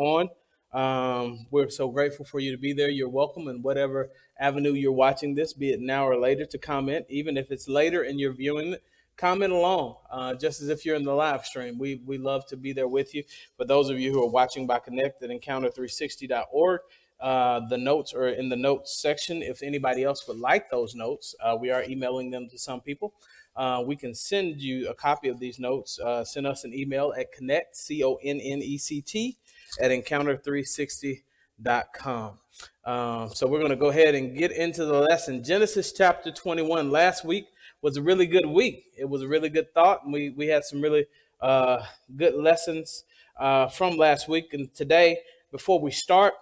[0.00, 0.28] on.
[0.72, 2.90] Um, we're so grateful for you to be there.
[2.90, 7.06] You're welcome in whatever avenue you're watching this, be it now or later, to comment.
[7.08, 8.82] Even if it's later and you're viewing it,
[9.16, 11.78] comment along, uh, just as if you're in the live stream.
[11.78, 13.24] We we love to be there with you.
[13.56, 16.80] For those of you who are watching by Connect at Encounter360.org,
[17.20, 19.42] uh, the notes are in the notes section.
[19.42, 23.12] If anybody else would like those notes, uh, we are emailing them to some people.
[23.56, 25.98] Uh, we can send you a copy of these notes.
[25.98, 29.36] Uh, send us an email at connect, C O N N E C T,
[29.78, 32.38] at encounter360.com.
[32.84, 35.44] Um, so we're going to go ahead and get into the lesson.
[35.44, 36.90] Genesis chapter 21.
[36.90, 37.46] Last week
[37.82, 38.86] was a really good week.
[38.98, 40.04] It was a really good thought.
[40.04, 41.06] And we, we had some really
[41.40, 41.84] uh,
[42.16, 43.04] good lessons
[43.38, 44.52] uh, from last week.
[44.52, 45.18] And today,
[45.52, 46.34] before we start,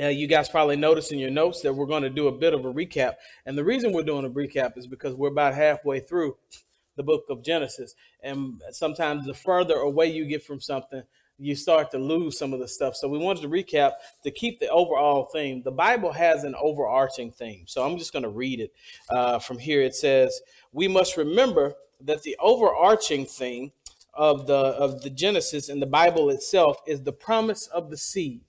[0.00, 2.54] uh, you guys probably noticed in your notes that we're going to do a bit
[2.54, 3.14] of a recap.
[3.44, 6.36] And the reason we're doing a recap is because we're about halfway through
[6.96, 7.94] the book of Genesis.
[8.22, 11.02] And sometimes the further away you get from something,
[11.42, 12.94] you start to lose some of the stuff.
[12.94, 13.92] So we wanted to recap
[14.22, 15.62] to keep the overall theme.
[15.62, 17.64] The Bible has an overarching theme.
[17.66, 18.72] So I'm just going to read it
[19.10, 19.82] uh, from here.
[19.82, 20.40] It says,
[20.72, 23.72] We must remember that the overarching theme
[24.14, 28.42] of the of the Genesis and the Bible itself is the promise of the seed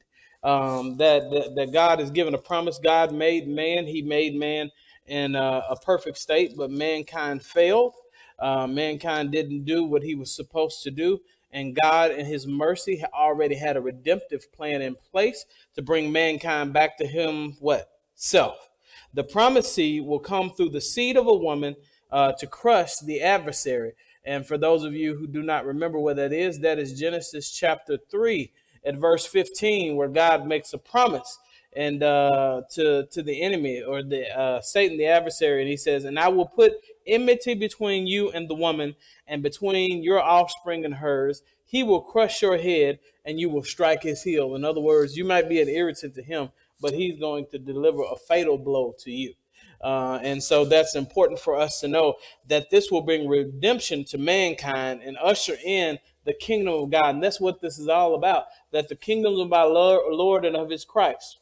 [0.44, 2.80] um, that, that, that God has given a promise.
[2.80, 4.72] God made man; He made man
[5.08, 7.96] in a, a perfect state, but mankind failed.
[8.40, 11.20] Uh, mankind didn't do what He was supposed to do,
[11.54, 16.74] and God, in His mercy, already had a redemptive plan in place to bring mankind
[16.74, 17.56] back to Him.
[17.60, 18.70] What self?
[19.14, 21.76] The promised seed will come through the seed of a woman
[22.12, 23.94] uh, to crush the adversary.
[24.26, 27.52] And for those of you who do not remember what that is, that is Genesis
[27.52, 28.52] chapter 3,
[28.86, 31.40] at verse 15 where God makes a promise
[31.76, 36.06] and uh, to to the enemy or the uh, Satan, the adversary, and he says,
[36.06, 36.74] "And I will put
[37.06, 38.96] enmity between you and the woman,
[39.28, 41.42] and between your offspring and hers.
[41.66, 45.26] He will crush your head, and you will strike his heel." In other words, you
[45.26, 49.12] might be an irritant to him, but he's going to deliver a fatal blow to
[49.12, 49.34] you.
[49.82, 52.16] Uh, and so that's important for us to know
[52.48, 57.16] that this will bring redemption to mankind and usher in the kingdom of God.
[57.16, 58.46] And that's what this is all about.
[58.72, 61.38] That the kingdom of our Lord and of his Christ.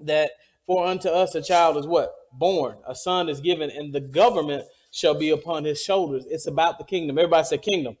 [0.00, 0.30] That
[0.66, 2.14] for unto us a child is what?
[2.32, 2.78] Born.
[2.86, 6.24] A son is given, and the government shall be upon his shoulders.
[6.28, 7.18] It's about the kingdom.
[7.18, 7.96] Everybody say kingdom.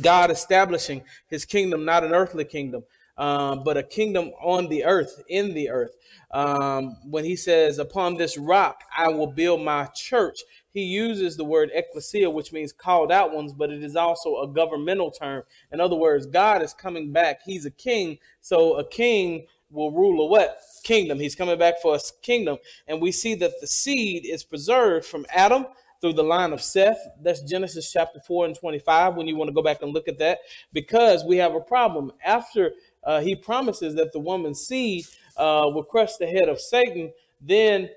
[0.00, 2.82] God establishing his kingdom, not an earthly kingdom,
[3.16, 5.92] um, but a kingdom on the earth, in the earth.
[6.32, 10.40] Um, when he says, Upon this rock I will build my church,
[10.72, 14.48] he uses the word ecclesia, which means called out ones, but it is also a
[14.48, 15.44] governmental term.
[15.72, 17.40] In other words, God is coming back.
[17.44, 18.18] He's a king.
[18.40, 20.58] So a king will rule a what?
[20.84, 21.18] Kingdom.
[21.18, 22.58] He's coming back for a kingdom.
[22.86, 25.66] And we see that the seed is preserved from Adam
[26.00, 26.98] through the line of Seth.
[27.20, 30.18] That's Genesis chapter 4 and 25 when you want to go back and look at
[30.18, 30.40] that.
[30.72, 32.12] Because we have a problem.
[32.24, 32.72] After
[33.02, 35.06] uh, he promises that the woman's seed
[35.36, 37.90] uh, will crush the head of Satan, then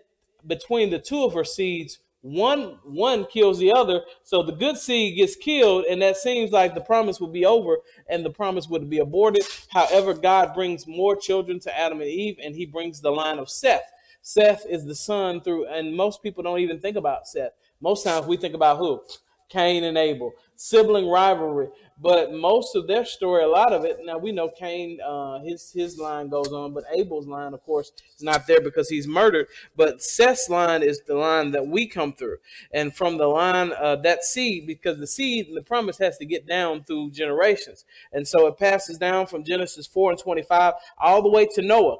[0.47, 4.01] between the two of her seeds, one one kills the other.
[4.23, 7.77] So the good seed gets killed and that seems like the promise would be over
[8.09, 9.43] and the promise would be aborted.
[9.69, 13.49] However god brings more children to adam and eve and he brings the line of
[13.49, 13.89] seth.
[14.21, 17.53] Seth is the son through and most people don't even think about seth.
[17.79, 19.01] Most times we think about who?
[19.47, 20.33] Cain and abel.
[20.55, 21.69] Sibling rivalry
[22.01, 25.71] but most of their story, a lot of it, now we know Cain, uh, his
[25.71, 29.47] his line goes on, but Abel's line, of course, is not there because he's murdered.
[29.75, 32.37] But Seth's line is the line that we come through,
[32.73, 36.25] and from the line uh, that seed, because the seed and the promise has to
[36.25, 40.75] get down through generations, and so it passes down from Genesis four and twenty five
[40.97, 41.97] all the way to Noah,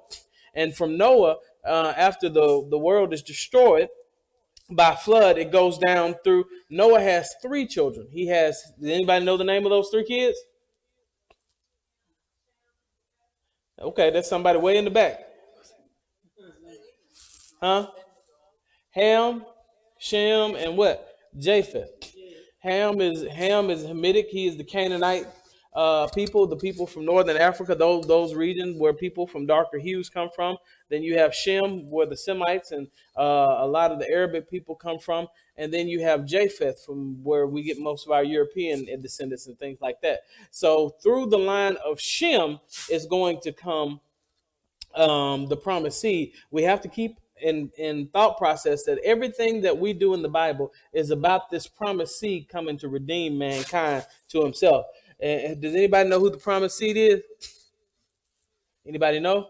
[0.54, 3.90] and from Noah, uh, after the the world is destroyed
[4.70, 6.46] by flood, it goes down through.
[6.70, 8.08] Noah has three children.
[8.12, 8.62] He has.
[8.80, 10.38] Does anybody know the name of those three kids?
[13.80, 15.20] Okay, that's somebody way in the back.
[17.62, 17.88] Huh?
[18.92, 19.46] Ham,
[19.98, 21.06] Shem, and what?
[21.38, 22.14] Japheth.
[22.60, 24.28] Ham is Ham is Hamitic.
[24.30, 25.28] He is the Canaanite
[25.74, 30.10] uh, people, the people from northern Africa, those those regions where people from darker hues
[30.10, 30.58] come from.
[30.90, 32.88] Then you have Shem, where the Semites and
[33.18, 35.28] uh, a lot of the Arabic people come from.
[35.58, 39.60] And then you have Japheth, from where we get most of our European descendants and
[39.60, 40.22] things like that.
[40.52, 44.00] So through the line of Shem is going to come
[44.96, 46.32] um, the promised seed.
[46.50, 50.30] We have to keep in, in thought process that everything that we do in the
[50.30, 54.86] Bible is about this promised seed coming to redeem mankind to himself.
[55.20, 57.22] And does anybody know who the promised seed is?
[58.88, 59.48] Anybody know?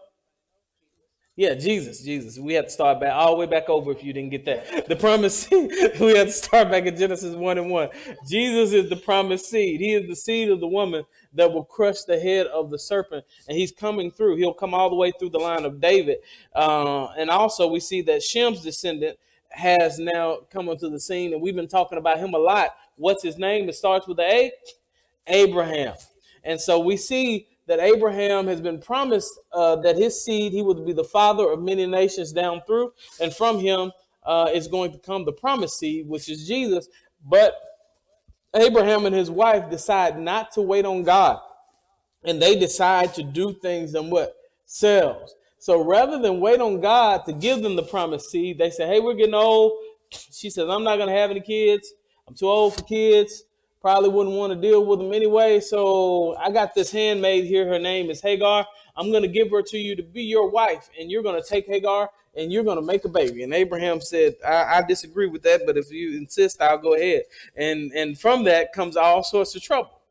[1.40, 2.38] Yeah, Jesus, Jesus.
[2.38, 4.90] We have to start back all the way back over if you didn't get that.
[4.90, 5.72] The promised seed.
[5.98, 7.90] We had to start back in Genesis 1 and 1.
[8.28, 9.80] Jesus is the promised seed.
[9.80, 11.06] He is the seed of the woman
[11.36, 13.24] that will crush the head of the serpent.
[13.48, 14.36] And he's coming through.
[14.36, 16.18] He'll come all the way through the line of David.
[16.54, 19.18] Uh, and also we see that Shem's descendant
[19.48, 21.32] has now come onto the scene.
[21.32, 22.72] And we've been talking about him a lot.
[22.98, 23.70] What's his name?
[23.70, 24.52] It starts with the A.
[25.30, 25.94] Abraham.
[26.44, 30.86] And so we see that Abraham has been promised uh, that his seed, he would
[30.86, 32.92] be the father of many nations down through,
[33.22, 33.92] and from him
[34.24, 36.90] uh, is going to come the promised seed, which is Jesus.
[37.24, 37.56] But
[38.56, 41.40] Abraham and his wife decide not to wait on God,
[42.24, 45.36] and they decide to do things on what themselves.
[45.60, 49.00] So rather than wait on God to give them the promised seed, they say, Hey,
[49.00, 49.74] we're getting old.
[50.12, 51.94] She says, I'm not going to have any kids.
[52.28, 53.44] I'm too old for kids
[53.82, 55.60] probably wouldn't want to deal with them anyway.
[55.60, 57.68] So I got this handmaid here.
[57.68, 58.66] Her name is Hagar.
[58.96, 61.48] I'm going to give her to you to be your wife, and you're going to
[61.48, 63.44] take Hagar and you're going to make a baby.
[63.44, 67.24] And Abraham said, I, I, disagree with that, but if you insist, I'll go ahead.
[67.56, 70.02] And and from that comes all sorts of trouble.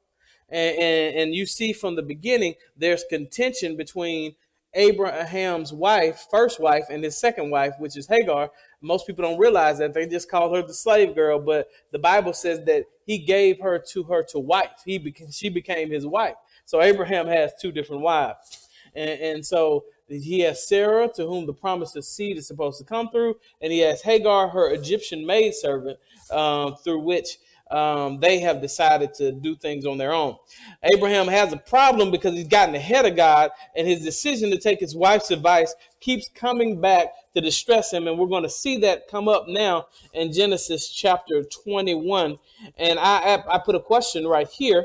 [0.48, 4.34] And, and, and you see from the beginning, there's contention between
[4.74, 8.50] Abraham's wife, first wife, and his second wife, which is Hagar.
[8.80, 12.32] Most people don't realize that they just call her the slave girl, but the Bible
[12.32, 14.82] says that he gave her to her to wife.
[14.84, 16.36] He became, she became his wife.
[16.64, 21.52] So Abraham has two different wives, and, and so he has Sarah, to whom the
[21.52, 25.98] promise of seed is supposed to come through, and he has Hagar, her Egyptian maidservant,
[26.30, 27.38] um, through which
[27.70, 30.36] um, they have decided to do things on their own.
[30.82, 34.80] Abraham has a problem because he's gotten ahead of God, and his decision to take
[34.80, 38.06] his wife's advice keeps coming back to distress him.
[38.06, 42.38] And we're going to see that come up now in Genesis chapter 21.
[42.76, 44.84] And I, I put a question right here.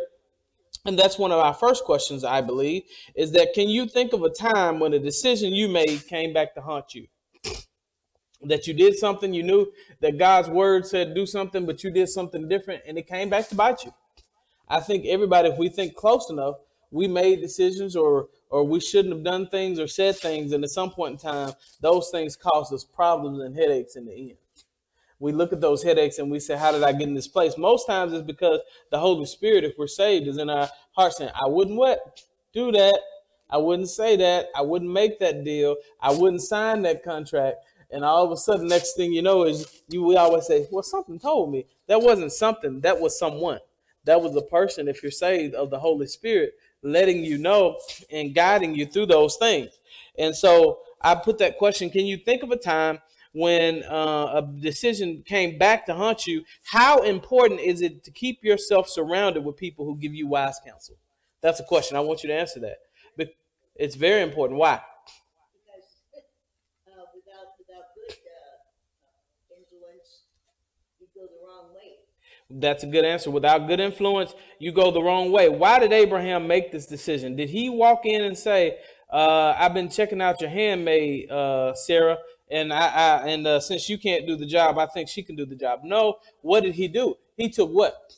[0.86, 2.84] And that's one of our first questions, I believe,
[3.16, 6.56] is that can you think of a time when a decision you made came back
[6.56, 7.08] to haunt you?
[8.46, 9.72] that you did something, you knew
[10.02, 13.48] that God's word said do something, but you did something different and it came back
[13.50, 13.94] to bite you.
[14.68, 16.56] I think everybody, if we think close enough,
[16.92, 20.70] we made decisions or or we shouldn't have done things or said things, and at
[20.70, 24.38] some point in time, those things cause us problems and headaches in the end.
[25.20, 27.58] We look at those headaches and we say, How did I get in this place?
[27.58, 28.60] Most times it's because
[28.92, 32.22] the Holy Spirit, if we're saved, is in our heart saying, I wouldn't what?
[32.54, 33.00] Do that.
[33.50, 34.50] I wouldn't say that.
[34.56, 35.76] I wouldn't make that deal.
[36.00, 37.58] I wouldn't sign that contract
[37.94, 40.04] and all of a sudden, next thing you know is you.
[40.04, 42.82] We always say, "Well, something told me." That wasn't something.
[42.82, 43.60] That was someone.
[44.06, 44.88] That was a person.
[44.88, 47.80] If you're saved of the Holy Spirit, letting you know
[48.12, 49.70] and guiding you through those things.
[50.18, 53.00] And so I put that question: Can you think of a time
[53.34, 56.44] when uh, a decision came back to haunt you?
[56.64, 60.96] How important is it to keep yourself surrounded with people who give you wise counsel?
[61.42, 61.98] That's a question.
[61.98, 62.78] I want you to answer that.
[63.18, 63.30] But
[63.76, 64.60] it's very important.
[64.60, 64.82] Why?
[72.56, 73.32] That's a good answer.
[73.32, 75.50] Without good influence, you go the wrong way.
[75.50, 77.36] Why did Abraham make this decision?
[77.36, 78.78] Did he walk in and say,
[79.12, 82.20] uh, "I've been checking out your handmaid, uh, Sarah,
[82.52, 85.36] and I, I and uh, since you can't do the job, I think she can
[85.36, 86.20] do the job." No.
[86.42, 87.16] What did he do?
[87.36, 88.16] He took what?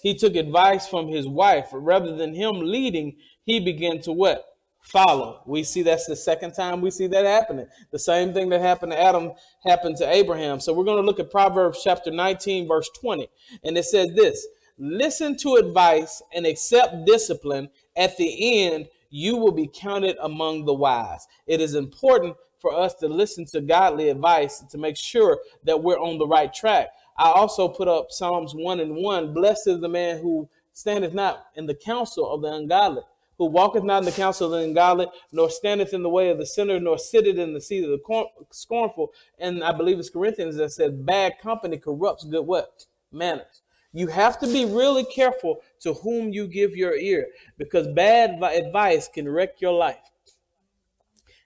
[0.00, 1.70] He took advice from his wife.
[1.72, 4.44] Rather than him leading, he began to what?
[4.80, 5.42] Follow.
[5.46, 7.66] We see that's the second time we see that happening.
[7.90, 9.32] The same thing that happened to Adam
[9.64, 10.60] happened to Abraham.
[10.60, 13.28] So we're going to look at Proverbs chapter 19, verse 20.
[13.64, 14.46] And it says this
[14.78, 17.68] Listen to advice and accept discipline.
[17.96, 21.26] At the end, you will be counted among the wise.
[21.46, 25.98] It is important for us to listen to godly advice to make sure that we're
[25.98, 26.88] on the right track.
[27.16, 29.34] I also put up Psalms 1 and 1.
[29.34, 33.02] Blessed is the man who standeth not in the counsel of the ungodly
[33.38, 36.38] who walketh not in the counsel of the ungodly, nor standeth in the way of
[36.38, 39.12] the sinner, nor sitteth in the seat of the scornful.
[39.38, 42.84] And I believe it's Corinthians that said, bad company corrupts good what?
[43.12, 43.62] Manners.
[43.92, 49.08] You have to be really careful to whom you give your ear because bad advice
[49.08, 49.96] can wreck your life.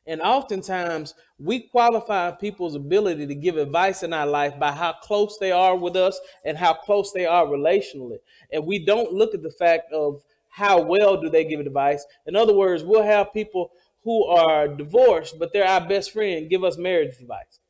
[0.07, 5.39] And oftentimes we qualify people's ability to give advice in our life by how close
[5.39, 8.19] they are with us and how close they are relationally.
[8.53, 10.23] And we don't look at the fact of
[10.53, 12.05] how well do they give advice?
[12.27, 13.73] In other words, we'll have people
[14.05, 17.61] who are divorced, but they're our best friend, give us marriage advice.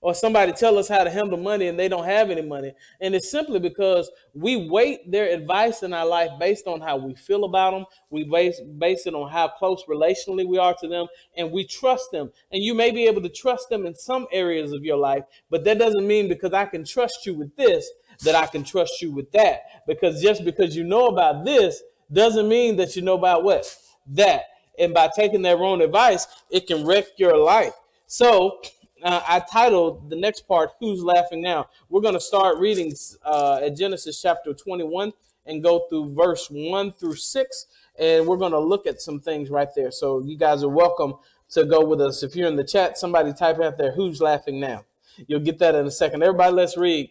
[0.00, 2.72] Or somebody tell us how to handle money and they don't have any money.
[3.00, 7.14] And it's simply because we weight their advice in our life based on how we
[7.14, 7.84] feel about them.
[8.10, 12.10] We base, base it on how close relationally we are to them and we trust
[12.10, 12.30] them.
[12.50, 15.64] And you may be able to trust them in some areas of your life, but
[15.64, 17.88] that doesn't mean because I can trust you with this
[18.22, 19.84] that I can trust you with that.
[19.86, 21.82] Because just because you know about this
[22.12, 23.74] doesn't mean that you know about what?
[24.08, 24.42] That.
[24.78, 27.72] and by taking their own advice, it can wreck your life.
[28.06, 28.60] So
[29.02, 31.68] uh, I titled the next part, Who's Laughing Now?
[31.88, 32.94] We're going to start reading
[33.24, 35.12] uh, at Genesis chapter 21
[35.46, 37.66] and go through verse 1 through 6.
[37.98, 39.90] And we're going to look at some things right there.
[39.90, 41.14] So you guys are welcome
[41.50, 42.22] to go with us.
[42.22, 44.84] If you're in the chat, somebody type out there, Who's Laughing Now?
[45.26, 46.22] You'll get that in a second.
[46.22, 47.10] Everybody, let's read.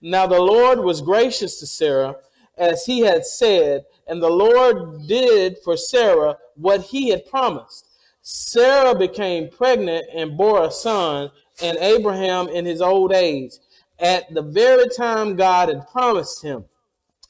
[0.00, 2.16] Now the Lord was gracious to Sarah
[2.56, 7.86] as he had said, and the Lord did for Sarah what he had promised.
[8.22, 11.30] Sarah became pregnant and bore a son,
[11.62, 13.52] and Abraham in his old age,
[13.98, 16.64] at the very time God had promised him.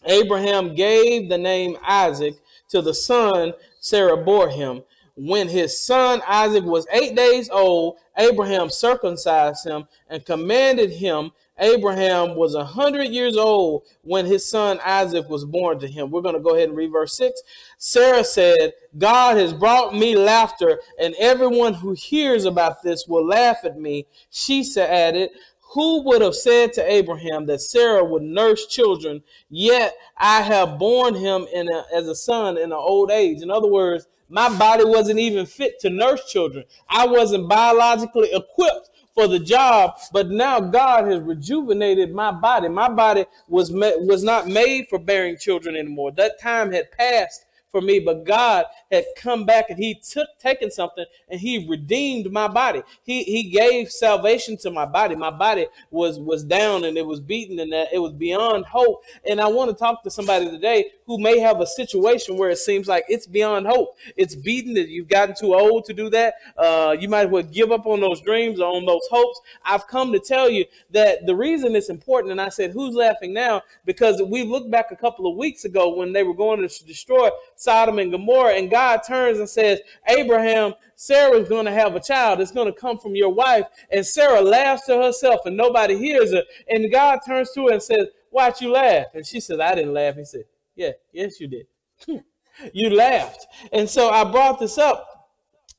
[0.04, 2.34] Abraham gave the name Isaac
[2.70, 4.82] to the son Sarah bore him.
[5.16, 12.36] When his son Isaac was eight days old, Abraham circumcised him and commanded him Abraham
[12.36, 16.10] was a hundred years old when his son Isaac was born to him.
[16.10, 17.42] We're going to go ahead and read verse six.
[17.76, 23.58] Sarah said, God has brought me laughter, and everyone who hears about this will laugh
[23.64, 24.06] at me.
[24.30, 25.30] She said added,
[25.72, 31.14] who would have said to Abraham that Sarah would nurse children, yet I have borne
[31.14, 33.40] him a, as a son in an old age?
[33.40, 36.64] In other words, my body wasn't even fit to nurse children.
[36.88, 42.68] I wasn't biologically equipped for the job, but now God has rejuvenated my body.
[42.68, 46.12] My body was was not made for bearing children anymore.
[46.12, 50.70] That time had passed for me, but God had come back and he took taken
[50.70, 52.82] something and he redeemed my body.
[53.02, 55.14] He he gave salvation to my body.
[55.14, 59.04] My body was was down and it was beaten and that it was beyond hope.
[59.28, 62.58] And I want to talk to somebody today who may have a situation where it
[62.58, 63.96] seems like it's beyond hope.
[64.16, 66.34] It's beaten that you've gotten too old to do that.
[66.56, 69.40] Uh, you might as well give up on those dreams or on those hopes.
[69.64, 73.32] I've come to tell you that the reason it's important, and I said, who's laughing
[73.32, 73.62] now?
[73.84, 77.30] Because we looked back a couple of weeks ago when they were going to destroy
[77.60, 82.40] Sodom and Gomorrah, and God turns and says, Abraham, Sarah's going to have a child.
[82.40, 83.66] It's going to come from your wife.
[83.92, 86.42] And Sarah laughs to herself, and nobody hears her.
[86.70, 89.08] And God turns to her and says, Why'd you laugh?
[89.12, 90.16] And she says, I didn't laugh.
[90.16, 91.66] He said, Yeah, yes, you did.
[92.72, 93.46] you laughed.
[93.74, 95.28] And so I brought this up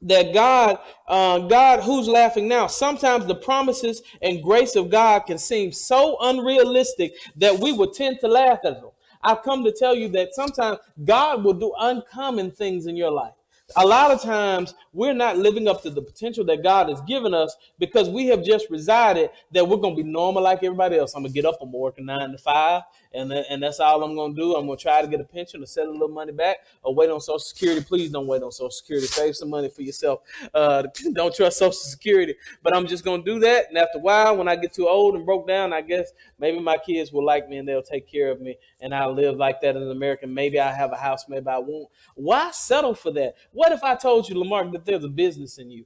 [0.04, 2.68] that God, uh, God, who's laughing now?
[2.68, 8.20] Sometimes the promises and grace of God can seem so unrealistic that we would tend
[8.20, 8.91] to laugh at them.
[9.24, 13.34] I've come to tell you that sometimes God will do uncommon things in your life.
[13.78, 17.34] A lot of times we're not living up to the potential that God has given
[17.34, 21.14] us because we have just resided that we're going to be normal like everybody else.
[21.16, 23.62] I'm going to get up, I'm going to work a nine to five, and, and
[23.62, 24.56] that's all I'm to do.
[24.56, 27.10] I'm to try to get a pension or set a little money back or wait
[27.10, 27.82] on Social Security.
[27.82, 29.08] Please don't wait on Social Security.
[29.08, 30.22] Save some money for yourself.
[30.54, 32.36] Uh, don't trust Social Security.
[32.64, 33.70] But I'm just to do that.
[33.70, 36.60] And after a while, when I get too old and broke down, I guess maybe
[36.60, 39.60] my kids will like me and they'll take care of me and I'll live like
[39.62, 40.26] that in America.
[40.26, 41.90] Maybe I have a house, maybe I won't.
[42.16, 43.36] Why settle for that?
[43.52, 45.86] What if I told you, Lamar, that there's a business in you?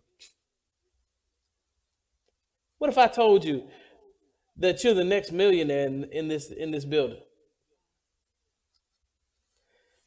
[2.77, 3.63] What if I told you
[4.57, 7.19] that you're the next millionaire in, in this in this building.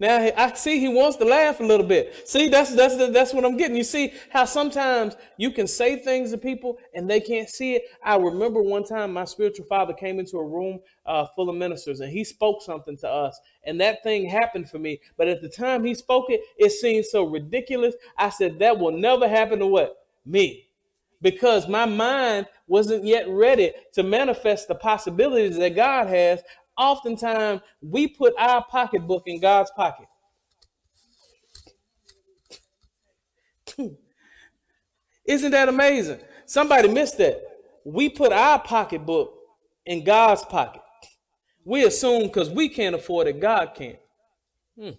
[0.00, 2.28] Now I see he wants to laugh a little bit.
[2.28, 3.76] See, that's that's that's what I'm getting.
[3.76, 7.83] You see how sometimes you can say things to people and they can't see it.
[8.05, 11.99] I remember one time my spiritual father came into a room uh, full of ministers
[11.99, 15.00] and he spoke something to us, and that thing happened for me.
[15.17, 17.97] But at the time he spoke it, it seemed so ridiculous.
[18.17, 20.69] I said that will never happen to what me
[21.21, 26.42] because my mind wasn't yet ready to manifest the possibilities that God has.
[26.76, 30.06] Oftentimes, we put our pocketbook in God's pocket.
[35.26, 36.20] Isn't that amazing?
[36.46, 37.42] Somebody missed that.
[37.84, 39.34] We put our pocketbook
[39.87, 40.82] in God's pocket.
[41.64, 43.96] We assume because we can't afford it, God can.
[44.78, 44.90] Hmm.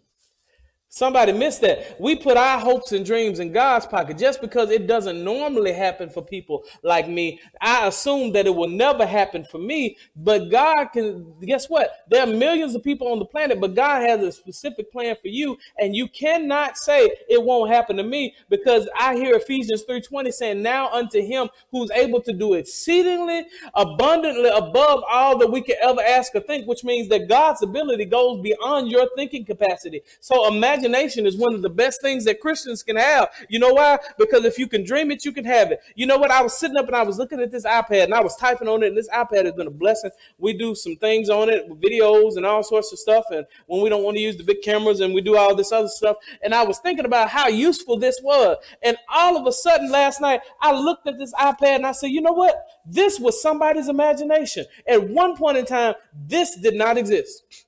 [0.91, 2.01] Somebody missed that.
[2.01, 6.09] We put our hopes and dreams in God's pocket just because it doesn't normally happen
[6.09, 7.39] for people like me.
[7.61, 11.91] I assume that it will never happen for me, but God can, guess what?
[12.09, 15.27] There are millions of people on the planet, but God has a specific plan for
[15.27, 15.59] you.
[15.77, 20.63] And you cannot say it won't happen to me because I hear Ephesians 3.20 saying,
[20.63, 26.01] now unto him who's able to do exceedingly abundantly above all that we could ever
[26.01, 30.01] ask or think, which means that God's ability goes beyond your thinking capacity.
[30.19, 33.29] So imagine imagination is one of the best things that Christians can have.
[33.49, 33.99] You know why?
[34.17, 35.81] Because if you can dream it, you can have it.
[35.95, 36.31] You know what?
[36.31, 38.67] I was sitting up and I was looking at this iPad and I was typing
[38.67, 40.11] on it, and this iPad has been a blessing.
[40.37, 43.25] We do some things on it, videos and all sorts of stuff.
[43.31, 45.71] And when we don't want to use the big cameras and we do all this
[45.71, 46.17] other stuff.
[46.41, 48.57] And I was thinking about how useful this was.
[48.81, 52.07] And all of a sudden last night, I looked at this iPad and I said,
[52.07, 52.65] you know what?
[52.85, 54.65] This was somebody's imagination.
[54.87, 57.65] At one point in time, this did not exist.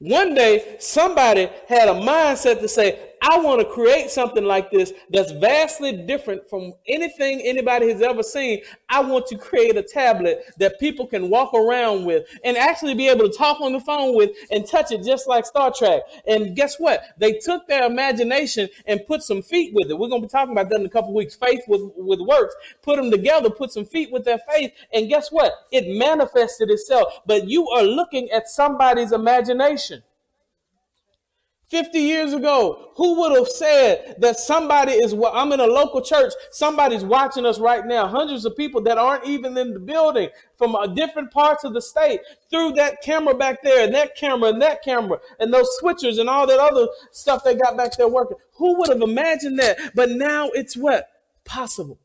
[0.00, 4.92] One day, somebody had a mindset to say, I want to create something like this
[5.10, 8.62] that's vastly different from anything anybody has ever seen.
[8.88, 13.08] I want to create a tablet that people can walk around with and actually be
[13.08, 16.02] able to talk on the phone with and touch it just like Star Trek.
[16.26, 17.02] And guess what?
[17.18, 19.98] They took their imagination and put some feet with it.
[19.98, 21.34] We're going to be talking about that in a couple weeks.
[21.34, 22.54] Faith with, with works.
[22.82, 24.72] Put them together, put some feet with their faith.
[24.94, 25.52] And guess what?
[25.70, 27.20] It manifested itself.
[27.26, 30.02] But you are looking at somebody's imagination.
[31.70, 36.02] 50 years ago, who would have said that somebody is, well, I'm in a local
[36.02, 40.30] church, somebody's watching us right now, hundreds of people that aren't even in the building
[40.58, 44.48] from uh, different parts of the state through that camera back there and that camera
[44.48, 48.08] and that camera and those switchers and all that other stuff they got back there
[48.08, 48.36] working.
[48.54, 49.92] Who would have imagined that?
[49.94, 51.06] But now it's what?
[51.44, 52.00] Possible.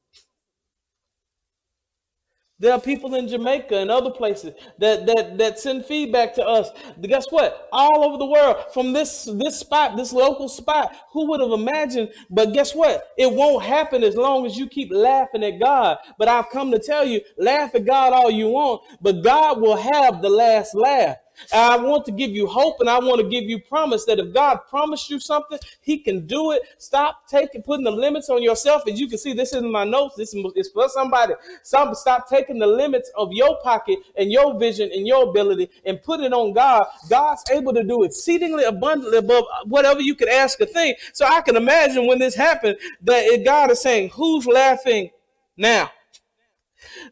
[2.58, 6.70] There are people in Jamaica and other places that, that, that send feedback to us.
[7.02, 7.68] Guess what?
[7.74, 12.12] All over the world, from this, this spot, this local spot, who would have imagined?
[12.30, 13.10] But guess what?
[13.18, 15.98] It won't happen as long as you keep laughing at God.
[16.18, 19.76] But I've come to tell you, laugh at God all you want, but God will
[19.76, 21.18] have the last laugh.
[21.54, 24.34] I want to give you hope and I want to give you promise that if
[24.34, 26.62] God promised you something, He can do it.
[26.78, 28.84] Stop taking putting the limits on yourself.
[28.88, 30.16] As you can see, this is my notes.
[30.16, 31.34] This is for somebody.
[31.64, 36.02] Some stop taking the limits of your pocket and your vision and your ability and
[36.02, 36.88] put it on God.
[37.10, 40.98] God's able to do exceedingly abundantly above whatever you could ask or think.
[41.14, 45.12] So I can imagine when this happened that God is saying, Who's laughing
[45.58, 45.92] now?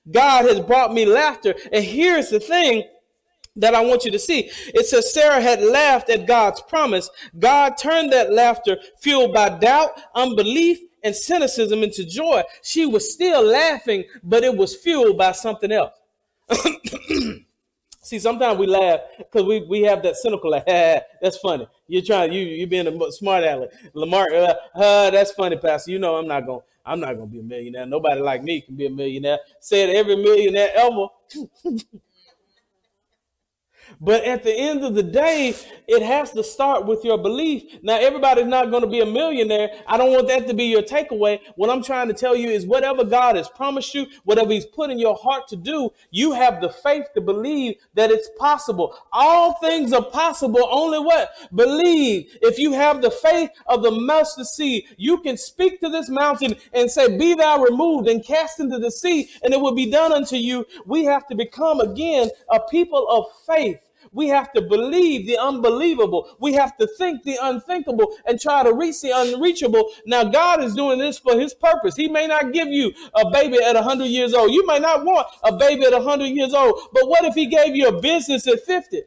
[0.10, 1.56] God has brought me laughter.
[1.72, 2.84] And here's the thing
[3.56, 4.50] that I want you to see.
[4.68, 7.10] It says Sarah had laughed at God's promise.
[7.38, 12.44] God turned that laughter fueled by doubt, unbelief, and cynicism into joy.
[12.64, 15.94] She was still laughing, but it was fueled by something else.
[18.02, 21.68] See, sometimes we laugh because we, we have that cynical like, ah, that's funny.
[21.88, 23.72] You're trying, you you being a smart aleck.
[23.94, 25.92] Lamar, uh, uh, that's funny, Pastor.
[25.92, 27.86] You know I'm not gonna I'm not gonna be a millionaire.
[27.86, 29.40] Nobody like me can be a millionaire.
[29.62, 31.08] Said every millionaire ever.
[34.04, 35.56] But at the end of the day,
[35.88, 37.64] it has to start with your belief.
[37.84, 39.70] Now, everybody's not going to be a millionaire.
[39.88, 41.40] I don't want that to be your takeaway.
[41.56, 44.90] What I'm trying to tell you is whatever God has promised you, whatever He's put
[44.90, 48.94] in your heart to do, you have the faith to believe that it's possible.
[49.14, 50.68] All things are possible.
[50.70, 51.30] Only what?
[51.56, 52.38] Believe.
[52.42, 56.56] If you have the faith of the mustard seed, you can speak to this mountain
[56.74, 60.12] and say, Be thou removed and cast into the sea, and it will be done
[60.12, 60.66] unto you.
[60.86, 63.80] We have to become again a people of faith.
[64.14, 66.36] We have to believe the unbelievable.
[66.40, 69.90] We have to think the unthinkable and try to reach the unreachable.
[70.06, 71.96] Now, God is doing this for his purpose.
[71.96, 74.52] He may not give you a baby at 100 years old.
[74.52, 76.80] You may not want a baby at 100 years old.
[76.94, 79.02] But what if he gave you a business at 50?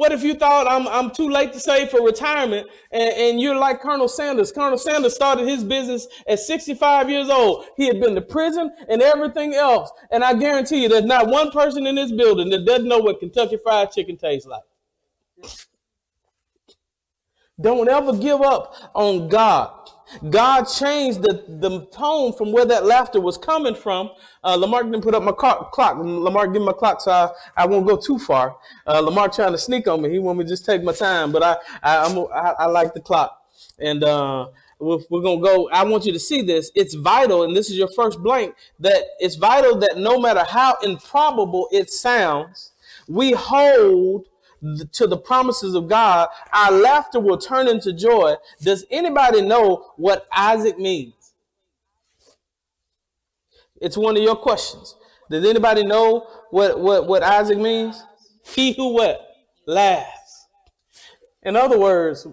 [0.00, 3.54] What if you thought I'm, I'm too late to save for retirement and, and you're
[3.54, 4.50] like Colonel Sanders?
[4.50, 7.66] Colonel Sanders started his business at 65 years old.
[7.76, 9.90] He had been to prison and everything else.
[10.10, 13.20] And I guarantee you there's not one person in this building that doesn't know what
[13.20, 14.62] Kentucky Fried Chicken tastes like.
[17.60, 19.90] Don't ever give up on God.
[20.28, 24.10] God changed the, the tone from where that laughter was coming from.
[24.42, 25.72] Uh, Lamar didn't put up my clock.
[25.76, 28.56] Lamar give me my clock, so I, I won't go too far.
[28.86, 30.10] Uh, Lamar trying to sneak on me.
[30.10, 33.00] He want me to just take my time, but I I, I, I like the
[33.00, 33.36] clock.
[33.78, 35.68] And uh, we're, we're going to go.
[35.70, 36.70] I want you to see this.
[36.74, 40.76] It's vital, and this is your first blank, that it's vital that no matter how
[40.82, 42.72] improbable it sounds,
[43.08, 44.26] we hold
[44.92, 48.34] to the promises of God, our laughter will turn into joy.
[48.60, 51.14] Does anybody know what Isaac means?
[53.80, 54.94] It's one of your questions.
[55.30, 58.02] Does anybody know what, what, what Isaac means?
[58.44, 59.26] He who what?
[59.66, 60.46] Laughs.
[61.42, 62.26] In other words,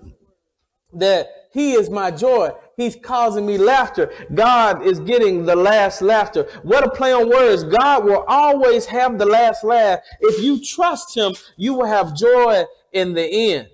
[0.94, 2.52] that he is my joy.
[2.76, 4.12] He's causing me laughter.
[4.34, 6.44] God is getting the last laughter.
[6.64, 7.64] What a play on words.
[7.64, 10.00] God will always have the last laugh.
[10.20, 13.70] If you trust him, you will have joy in the end.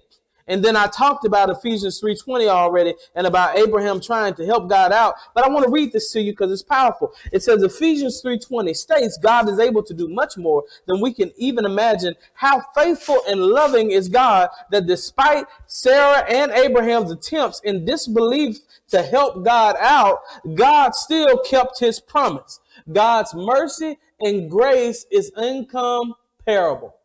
[0.47, 4.91] And then I talked about Ephesians 3:20 already and about Abraham trying to help God
[4.91, 5.15] out.
[5.33, 7.13] But I want to read this to you because it's powerful.
[7.31, 11.31] It says Ephesians 3:20 states God is able to do much more than we can
[11.37, 12.15] even imagine.
[12.33, 19.01] How faithful and loving is God that despite Sarah and Abraham's attempts in disbelief to
[19.01, 20.19] help God out,
[20.55, 22.59] God still kept his promise.
[22.91, 26.95] God's mercy and grace is incomparable.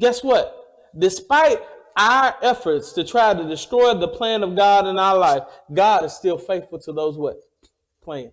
[0.00, 0.57] Guess what?
[0.96, 1.60] Despite
[1.96, 6.12] our efforts to try to destroy the plan of God in our life, God is
[6.14, 7.40] still faithful to those what?
[8.02, 8.32] Plan.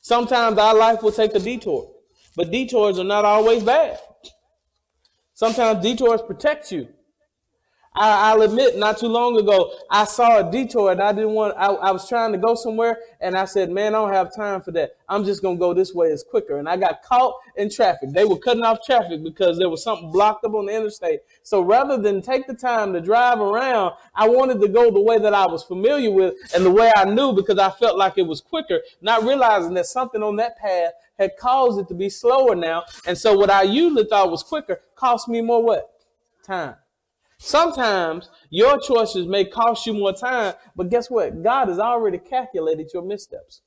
[0.00, 1.92] Sometimes our life will take a detour.
[2.36, 3.98] But detours are not always bad.
[5.34, 6.88] Sometimes detours protect you.
[7.94, 11.54] I, will admit, not too long ago, I saw a detour and I didn't want,
[11.58, 14.62] I, I, was trying to go somewhere and I said, man, I don't have time
[14.62, 14.96] for that.
[15.08, 16.08] I'm just going to go this way.
[16.08, 16.58] It's quicker.
[16.58, 18.10] And I got caught in traffic.
[18.12, 21.20] They were cutting off traffic because there was something blocked up on the interstate.
[21.42, 25.18] So rather than take the time to drive around, I wanted to go the way
[25.18, 28.26] that I was familiar with and the way I knew because I felt like it
[28.26, 32.54] was quicker, not realizing that something on that path had caused it to be slower
[32.54, 32.84] now.
[33.06, 35.90] And so what I usually thought was quicker cost me more what?
[36.42, 36.76] Time.
[37.44, 41.42] Sometimes your choices may cost you more time, but guess what?
[41.42, 43.62] God has already calculated your missteps.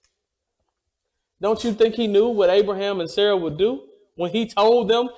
[1.41, 3.81] Don't you think he knew what Abraham and Sarah would do
[4.15, 5.09] when he told them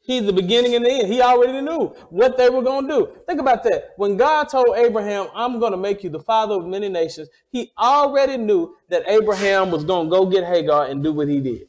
[0.00, 1.12] he's the beginning and the end?
[1.12, 3.08] He already knew what they were going to do.
[3.24, 3.92] Think about that.
[3.96, 7.70] When God told Abraham, I'm going to make you the father of many nations, he
[7.78, 11.68] already knew that Abraham was going to go get Hagar and do what he did.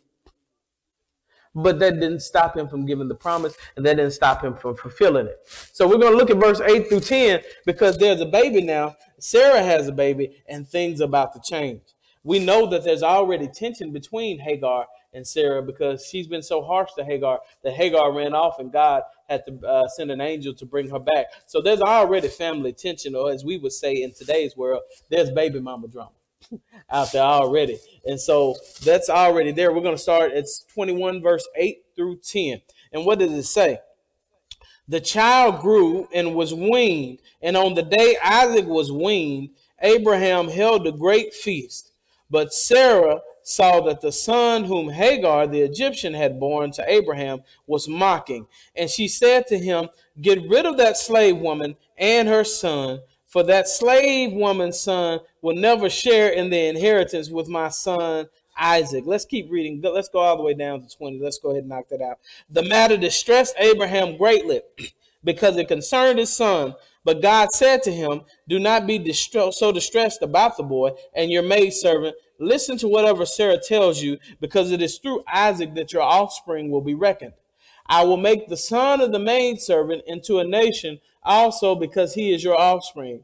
[1.56, 4.76] But that didn't stop him from giving the promise, and that didn't stop him from
[4.76, 5.38] fulfilling it.
[5.74, 8.96] So we're going to look at verse 8 through 10 because there's a baby now.
[9.20, 11.82] Sarah has a baby, and things about to change.
[12.24, 16.90] We know that there's already tension between Hagar and Sarah because she's been so harsh
[16.98, 20.66] to Hagar that Hagar ran off and God had to uh, send an angel to
[20.66, 21.28] bring her back.
[21.46, 25.60] So there's already family tension, or as we would say in today's world, there's baby
[25.60, 26.12] mama drama
[26.90, 27.80] out there already.
[28.06, 29.74] And so that's already there.
[29.74, 30.32] We're going to start.
[30.34, 32.62] It's 21, verse 8 through 10.
[32.94, 33.80] And what does it say?
[34.88, 37.20] The child grew and was weaned.
[37.42, 39.50] And on the day Isaac was weaned,
[39.82, 41.92] Abraham held a great feast.
[42.30, 47.88] But Sarah saw that the son whom Hagar the Egyptian had borne to Abraham was
[47.88, 48.48] mocking.
[48.76, 53.00] And she said to him, Get rid of that slave woman and her son
[53.38, 58.26] for that slave woman's son will never share in the inheritance with my son
[58.58, 59.04] Isaac.
[59.06, 59.80] Let's keep reading.
[59.80, 61.20] Let's go all the way down to 20.
[61.20, 62.18] Let's go ahead and knock that out.
[62.50, 64.62] The matter distressed Abraham greatly
[65.24, 66.74] because it concerned his son.
[67.06, 71.44] But God said to him, Do not be so distressed about the boy and your
[71.44, 72.16] maidservant.
[72.40, 76.82] Listen to whatever Sarah tells you, because it is through Isaac that your offspring will
[76.82, 77.34] be reckoned.
[77.86, 82.44] I will make the son of the maidservant into a nation also because he is
[82.44, 83.24] your offspring.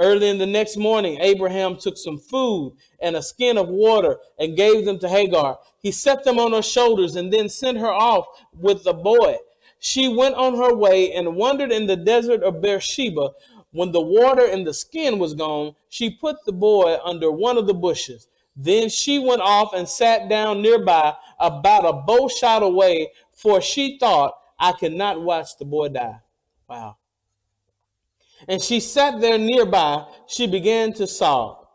[0.00, 4.56] Early in the next morning, Abraham took some food and a skin of water and
[4.56, 5.58] gave them to Hagar.
[5.78, 9.36] He set them on her shoulders and then sent her off with the boy.
[9.78, 13.32] She went on her way and wandered in the desert of Beersheba.
[13.72, 17.66] When the water and the skin was gone, she put the boy under one of
[17.66, 18.26] the bushes.
[18.56, 23.98] Then she went off and sat down nearby, about a bow shot away, for she
[23.98, 26.20] thought, I cannot watch the boy die.
[26.68, 26.96] Wow.
[28.48, 30.04] And she sat there nearby.
[30.26, 31.66] She began to sob.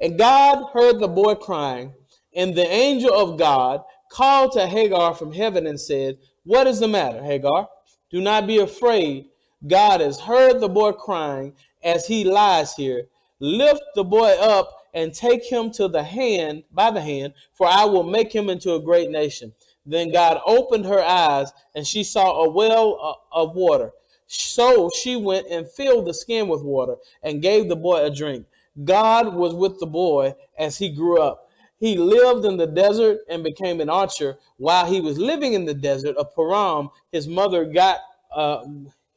[0.00, 1.94] And God heard the boy crying.
[2.34, 6.88] And the angel of God called to Hagar from heaven and said, What is the
[6.88, 7.68] matter, Hagar?
[8.10, 9.26] Do not be afraid.
[9.66, 13.08] God has heard the boy crying as he lies here.
[13.40, 17.84] Lift the boy up and take him to the hand by the hand, for I
[17.84, 19.52] will make him into a great nation.
[19.84, 23.92] Then God opened her eyes, and she saw a well uh, of water.
[24.26, 28.46] So she went and filled the skin with water and gave the boy a drink.
[28.84, 31.48] God was with the boy as he grew up.
[31.78, 34.38] He lived in the desert and became an archer.
[34.56, 38.00] While he was living in the desert of Paran, his mother got
[38.34, 38.64] uh,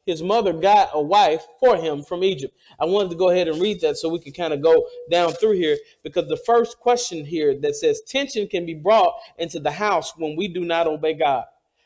[0.06, 2.56] his mother got a wife for him from Egypt.
[2.80, 5.32] I wanted to go ahead and read that so we can kind of go down
[5.32, 9.70] through here because the first question here that says tension can be brought into the
[9.70, 11.44] house when we do not obey God.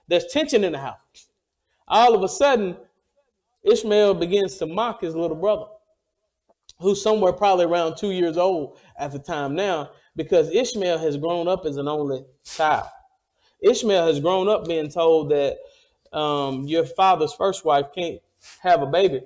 [0.08, 1.28] There's tension in the house.
[1.86, 2.76] All of a sudden,
[3.64, 5.66] Ishmael begins to mock his little brother,
[6.80, 11.48] who's somewhere probably around two years old at the time now, because Ishmael has grown
[11.48, 12.88] up as an only child.
[13.62, 15.58] Ishmael has grown up being told that
[16.12, 18.20] um, your father's first wife can't
[18.60, 19.22] have a baby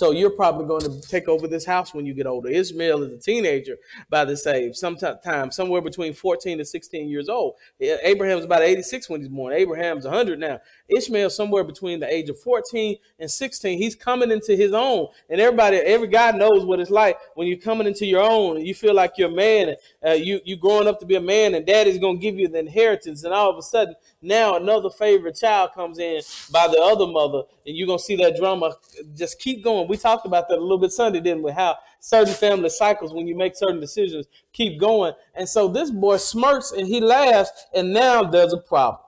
[0.00, 2.48] so you're probably going to take over this house when you get older.
[2.48, 3.76] Ishmael is a teenager
[4.08, 7.56] by the age, sometime somewhere between 14 to 16 years old.
[7.78, 9.52] Abraham's about 86 when he's born.
[9.52, 10.58] Abraham's 100 now.
[10.88, 13.76] Ishmael somewhere between the age of 14 and 16.
[13.76, 17.58] He's coming into his own, and everybody, every guy knows what it's like when you're
[17.58, 18.56] coming into your own.
[18.56, 19.74] And you feel like you're a man.
[20.02, 22.48] Uh, you you growing up to be a man, and daddy's going to give you
[22.48, 26.78] the inheritance, and all of a sudden now another favorite child comes in by the
[26.78, 28.74] other mother, and you're gonna see that drama
[29.14, 29.88] just keep going.
[29.88, 31.52] We talked about that a little bit Sunday, didn't we?
[31.52, 35.14] How certain family cycles when you make certain decisions keep going.
[35.34, 39.02] And so this boy smirks and he laughs, and now there's a problem.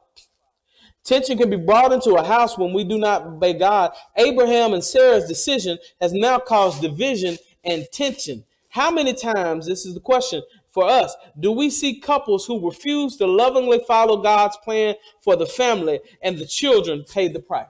[1.05, 3.93] Tension can be brought into a house when we do not obey God.
[4.17, 8.45] Abraham and Sarah's decision has now caused division and tension.
[8.69, 11.15] How many times, this is the question, for us?
[11.39, 16.37] Do we see couples who refuse to lovingly follow God's plan for the family and
[16.37, 17.67] the children pay the price?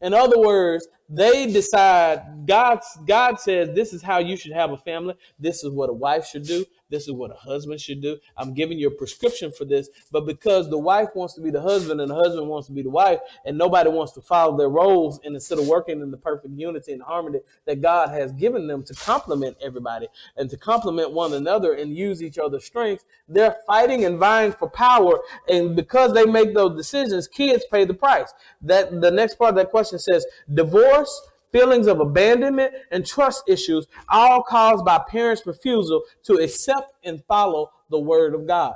[0.00, 4.76] In other words, they decide God God says this is how you should have a
[4.76, 5.14] family.
[5.38, 6.64] This is what a wife should do.
[6.88, 8.18] This is what a husband should do.
[8.36, 11.60] I'm giving you a prescription for this, but because the wife wants to be the
[11.60, 14.68] husband and the husband wants to be the wife, and nobody wants to follow their
[14.68, 18.66] roles, and instead of working in the perfect unity and harmony that God has given
[18.66, 23.56] them to complement everybody and to complement one another and use each other's strengths, they're
[23.66, 25.18] fighting and vying for power.
[25.48, 28.32] And because they make those decisions, kids pay the price.
[28.62, 33.86] That the next part of that question says divorce feelings of abandonment, and trust issues,
[34.08, 38.74] all caused by parents' refusal to accept and follow the word of God.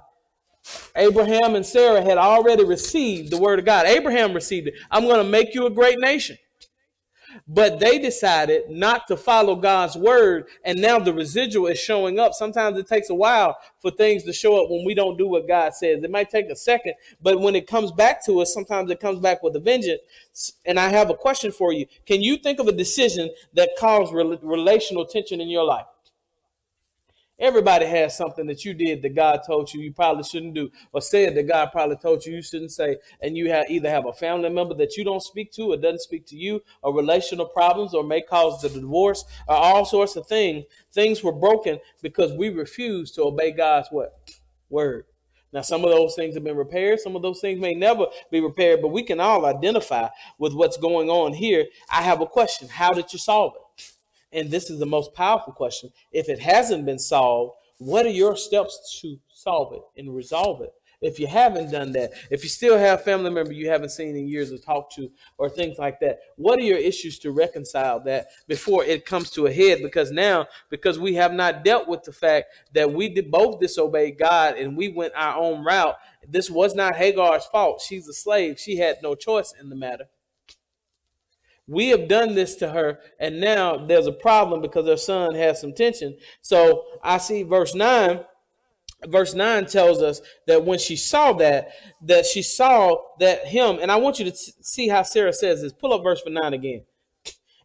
[0.95, 3.87] Abraham and Sarah had already received the word of God.
[3.87, 4.75] Abraham received it.
[4.91, 6.37] I'm going to make you a great nation.
[7.47, 12.35] But they decided not to follow God's word, and now the residual is showing up.
[12.35, 15.49] Sometimes it takes a while for things to show up when we don't do what
[15.49, 16.03] God says.
[16.03, 19.21] It might take a second, but when it comes back to us, sometimes it comes
[19.21, 20.01] back with a vengeance.
[20.65, 21.87] And I have a question for you.
[22.07, 25.87] Can you think of a decision that caused relational tension in your life?
[27.41, 31.01] Everybody has something that you did that God told you you probably shouldn't do, or
[31.01, 32.99] said that God probably told you you shouldn't say.
[33.23, 36.03] And you have either have a family member that you don't speak to, or doesn't
[36.03, 40.27] speak to you, or relational problems, or may cause the divorce, or all sorts of
[40.27, 40.67] things.
[40.93, 44.21] Things were broken because we refused to obey God's what
[44.69, 45.07] word.
[45.53, 47.01] Now, some of those things have been repaired.
[47.01, 50.77] Some of those things may never be repaired, but we can all identify with what's
[50.77, 51.67] going on here.
[51.91, 52.69] I have a question.
[52.69, 53.63] How did you solve it?
[54.33, 55.91] And this is the most powerful question.
[56.13, 60.73] If it hasn't been solved, what are your steps to solve it and resolve it?
[61.01, 64.29] If you haven't done that, if you still have family member you haven't seen in
[64.29, 68.27] years or talked to or things like that, what are your issues to reconcile that
[68.47, 69.79] before it comes to a head?
[69.83, 74.19] Because now, because we have not dealt with the fact that we did both disobeyed
[74.19, 75.97] God and we went our own route,
[76.29, 77.81] this was not Hagar's fault.
[77.81, 78.61] She's a slave.
[78.61, 80.05] She had no choice in the matter.
[81.71, 85.61] We have done this to her, and now there's a problem because her son has
[85.61, 86.17] some tension.
[86.43, 88.21] So I see verse 9.
[89.07, 91.71] Verse 9 tells us that when she saw that,
[92.03, 95.73] that she saw that him, and I want you to see how Sarah says this.
[95.73, 96.83] Pull up verse 9 again.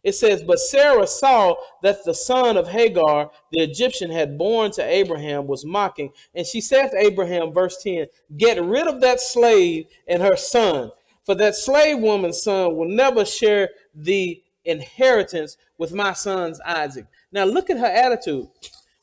[0.06, 4.84] It says, But Sarah saw that the son of Hagar, the Egyptian, had borne to
[4.84, 6.12] Abraham was mocking.
[6.32, 10.92] And she said to Abraham, verse 10, Get rid of that slave and her son,
[11.24, 17.06] for that slave woman's son will never share the inheritance with my son's Isaac.
[17.32, 18.48] Now look at her attitude.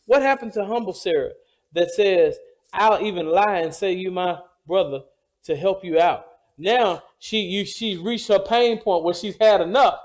[0.05, 1.31] What happened to humble Sarah
[1.73, 2.37] that says,
[2.71, 5.01] I'll even lie and say you my brother
[5.43, 6.25] to help you out.
[6.57, 9.99] Now she you she reached her pain point where she's had enough.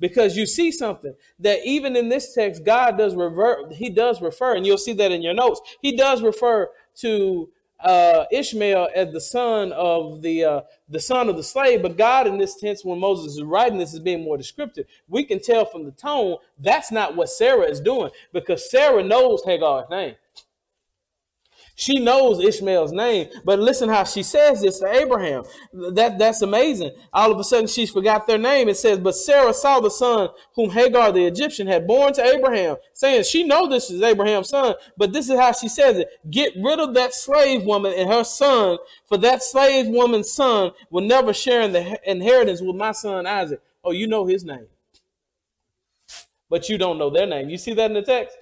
[0.00, 4.54] Because you see something that even in this text, God does revert, he does refer,
[4.54, 5.60] and you'll see that in your notes.
[5.82, 11.36] He does refer to uh, Ishmael as the son of the uh, the son of
[11.36, 14.36] the slave, but God in this tense, when Moses is writing this, is being more
[14.36, 14.86] descriptive.
[15.08, 19.42] We can tell from the tone that's not what Sarah is doing because Sarah knows
[19.44, 20.16] Hagar's name.
[21.76, 25.42] She knows Ishmael's name, but listen how she says this to Abraham.
[25.72, 26.92] That that's amazing.
[27.12, 28.68] All of a sudden she's forgot their name.
[28.68, 32.76] It says, "But Sarah saw the son whom Hagar the Egyptian had borne to Abraham,
[32.92, 36.52] saying, she know this is Abraham's son, but this is how she says it: Get
[36.56, 41.32] rid of that slave woman and her son, for that slave woman's son will never
[41.32, 44.68] share in the inheritance with my son Isaac." Oh, you know his name,
[46.48, 47.50] but you don't know their name.
[47.50, 48.36] You see that in the text.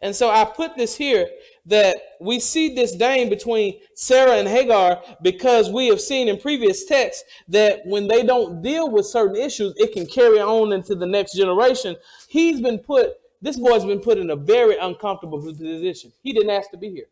[0.00, 1.26] And so I put this here
[1.70, 7.24] that we see disdain between Sarah and Hagar because we have seen in previous texts
[7.48, 11.34] that when they don't deal with certain issues, it can carry on into the next
[11.34, 11.96] generation.
[12.28, 16.12] He's been put, this boy's been put in a very uncomfortable position.
[16.22, 17.06] He didn't ask to be here.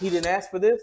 [0.00, 0.82] He didn't ask for this.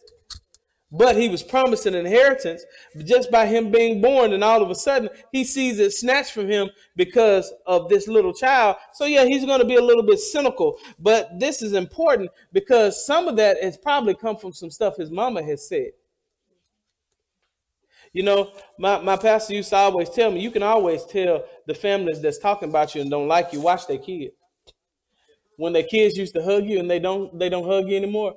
[0.91, 2.63] But he was promised an inheritance
[3.04, 6.47] just by him being born, and all of a sudden he sees it snatched from
[6.47, 8.78] him because of this little child.
[8.93, 10.78] So, yeah, he's going to be a little bit cynical.
[10.97, 15.12] But this is important because some of that has probably come from some stuff his
[15.12, 15.91] mama has said.
[18.13, 21.73] You know, my, my pastor used to always tell me, you can always tell the
[21.76, 24.34] families that's talking about you and don't like you, watch their kids.
[25.58, 28.36] When their kids used to hug you and they don't they don't hug you anymore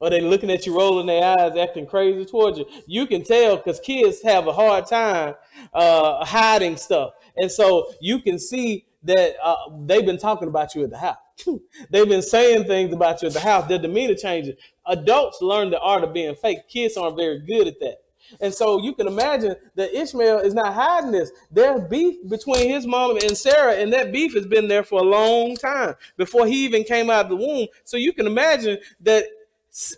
[0.00, 2.66] or they looking at you rolling their eyes acting crazy towards you.
[2.86, 5.34] You can tell because kids have a hard time
[5.72, 7.12] uh, hiding stuff.
[7.36, 11.16] And so you can see that uh, they've been talking about you at the house.
[11.90, 13.68] They've been saying things about you at the house.
[13.68, 14.56] Their demeanor changes.
[14.86, 16.66] Adults learn the art of being fake.
[16.68, 17.98] Kids aren't very good at that.
[18.40, 21.30] And so you can imagine that Ishmael is not hiding this.
[21.50, 25.04] There's beef between his mom and Sarah, and that beef has been there for a
[25.04, 27.68] long time before he even came out of the womb.
[27.84, 29.26] So you can imagine that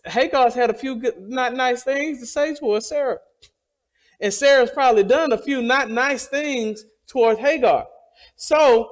[0.04, 3.18] Hagar's had a few good, not nice things to say towards Sarah.
[4.20, 7.86] And Sarah's probably done a few not nice things towards Hagar.
[8.34, 8.90] So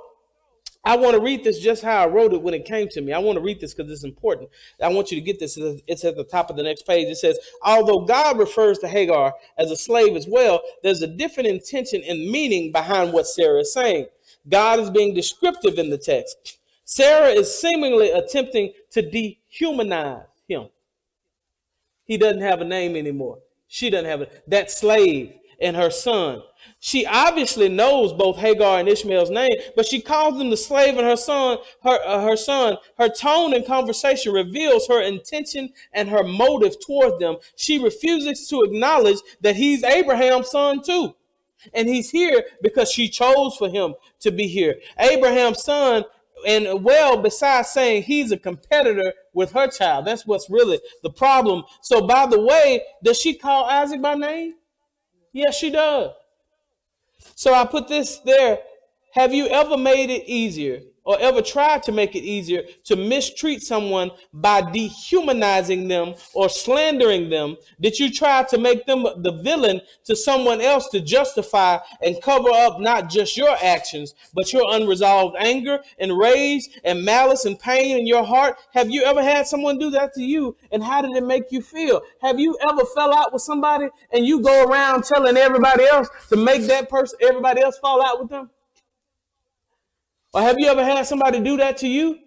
[0.84, 3.12] I want to read this just how I wrote it when it came to me.
[3.12, 4.48] I want to read this because it's important.
[4.80, 5.58] I want you to get this.
[5.88, 7.08] It's at the top of the next page.
[7.08, 11.48] It says, although God refers to Hagar as a slave as well, there's a different
[11.48, 14.06] intention and meaning behind what Sarah is saying.
[14.48, 16.58] God is being descriptive in the text.
[16.84, 20.26] Sarah is seemingly attempting to dehumanize.
[22.06, 23.40] He doesn't have a name anymore.
[23.68, 24.44] She doesn't have it.
[24.48, 26.42] That slave and her son
[26.78, 31.06] she obviously knows both Hagar and Ishmael's name, but she calls them the slave and
[31.06, 32.76] her son, her, uh, her son.
[32.98, 37.36] Her tone and conversation reveals her intention and her motive toward them.
[37.56, 41.14] She refuses to acknowledge that he's Abraham's son too.
[41.74, 44.76] And he's here because she chose for him to be here.
[44.98, 46.04] Abraham's son
[46.46, 51.62] and well, besides saying he's a competitor with her child, that's what's really the problem.
[51.82, 54.54] So, by the way, does she call Isaac by name?
[55.32, 56.12] Yes, she does.
[57.34, 58.60] So I put this there.
[59.12, 63.62] Have you ever made it easier or ever tried to make it easier to mistreat
[63.62, 67.56] someone by dehumanizing them or slandering them?
[67.80, 72.50] Did you try to make them the villain to someone else to justify and cover
[72.50, 77.96] up not just your actions, but your unresolved anger and rage and malice and pain
[77.96, 78.56] in your heart?
[78.74, 80.56] Have you ever had someone do that to you?
[80.72, 82.02] And how did it make you feel?
[82.20, 86.36] Have you ever fell out with somebody and you go around telling everybody else to
[86.36, 88.50] make that person, everybody else fall out with them?
[90.32, 92.18] Or have you ever had somebody do that to you?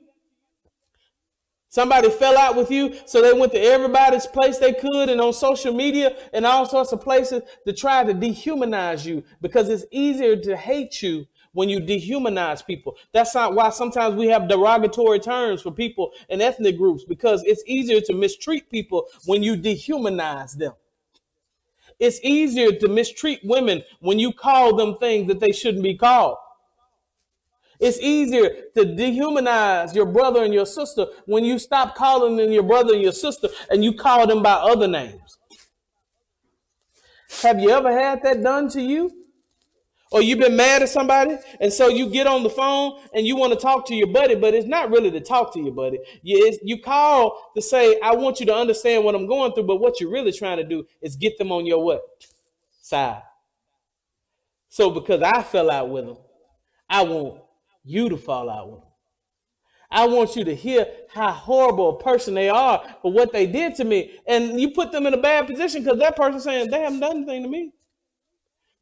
[1.72, 5.34] Somebody fell out with you, so they went to everybody's place they could and on
[5.34, 10.36] social media and all sorts of places to try to dehumanize you because it's easier
[10.36, 12.98] to hate you when you dehumanize people.
[13.12, 17.64] That's not why sometimes we have derogatory terms for people and ethnic groups because it's
[17.68, 20.74] easier to mistreat people when you dehumanize them.
[22.00, 26.38] It's easier to mistreat women when you call them things that they shouldn't be called.
[27.80, 32.64] It's easier to dehumanize your brother and your sister when you stop calling them your
[32.64, 35.38] brother and your sister and you call them by other names.
[37.42, 39.12] Have you ever had that done to you?
[40.12, 43.36] Or you've been mad at somebody, and so you get on the phone and you
[43.36, 46.00] want to talk to your buddy, but it's not really to talk to your buddy.
[46.24, 49.76] You, you call to say, I want you to understand what I'm going through, but
[49.76, 52.02] what you're really trying to do is get them on your what?
[52.82, 53.22] Side.
[54.70, 56.18] So because I fell out with them,
[56.90, 57.44] I want
[57.90, 58.90] you to fall out with them.
[59.92, 63.74] I want you to hear how horrible a person they are for what they did
[63.76, 64.20] to me.
[64.28, 67.18] And you put them in a bad position because that person saying they haven't done
[67.18, 67.74] anything to me.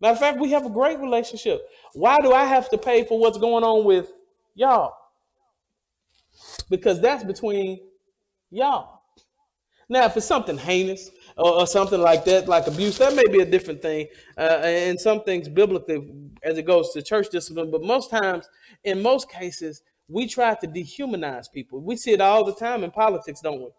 [0.02, 1.62] Matter of fact, we have a great relationship.
[1.94, 4.12] Why do I have to pay for what's going on with
[4.54, 4.94] y'all?
[6.70, 7.80] Because that's between
[8.52, 9.02] y'all.
[9.88, 13.42] Now, if it's something heinous or, or something like that, like abuse, that may be
[13.42, 14.08] a different thing.
[14.38, 16.12] Uh, and some things biblically
[16.44, 18.50] as it goes to church discipline, but most times
[18.84, 21.82] in most cases, we try to dehumanize people.
[21.82, 23.70] We see it all the time in politics, don't we?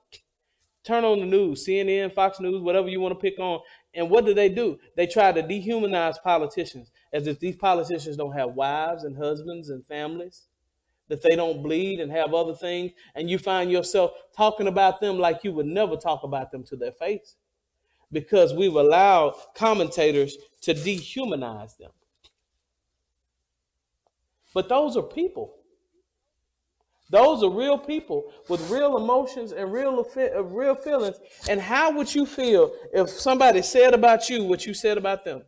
[0.85, 3.61] Turn on the news, CNN, Fox News, whatever you want to pick on.
[3.95, 4.79] And what do they do?
[4.97, 9.85] They try to dehumanize politicians as if these politicians don't have wives and husbands and
[9.87, 10.47] families,
[11.09, 12.93] that they don't bleed and have other things.
[13.15, 16.77] And you find yourself talking about them like you would never talk about them to
[16.77, 17.37] their face
[18.11, 21.91] because we've allowed commentators to dehumanize them.
[24.55, 25.55] But those are people.
[27.11, 31.17] Those are real people with real emotions and real uh, real feelings.
[31.49, 35.43] And how would you feel if somebody said about you what you said about them?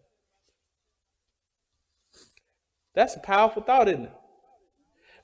[2.94, 4.12] That's a powerful thought, isn't it?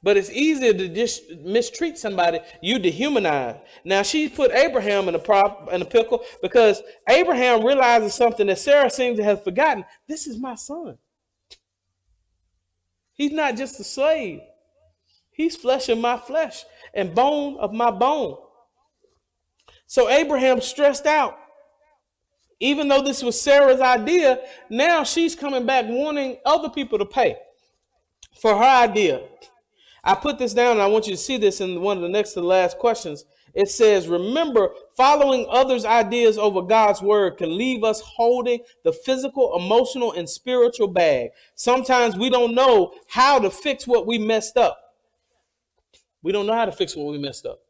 [0.03, 3.61] But it's easier to just mistreat somebody you dehumanize.
[3.85, 8.59] Now she put Abraham in a prop in a pickle because Abraham realizes something that
[8.59, 9.85] Sarah seems to have forgotten.
[10.07, 10.99] This is my son.
[13.15, 14.41] He's not just a slave.
[15.31, 18.37] He's flesh of my flesh and bone of my bone.
[19.87, 21.39] So Abraham stressed out.
[22.59, 27.37] Even though this was Sarah's idea, now she's coming back wanting other people to pay
[28.41, 29.23] for her idea.
[30.07, 32.09] I put this down and I want you to see this in one of the
[32.09, 33.25] next to the last questions.
[33.55, 39.57] It says, remember, following others' ideas over God's word can leave us holding the physical,
[39.59, 41.31] emotional, and spiritual bag.
[41.57, 44.79] Sometimes we don't know how to fix what we messed up.
[46.23, 47.61] We don't know how to fix what we messed up.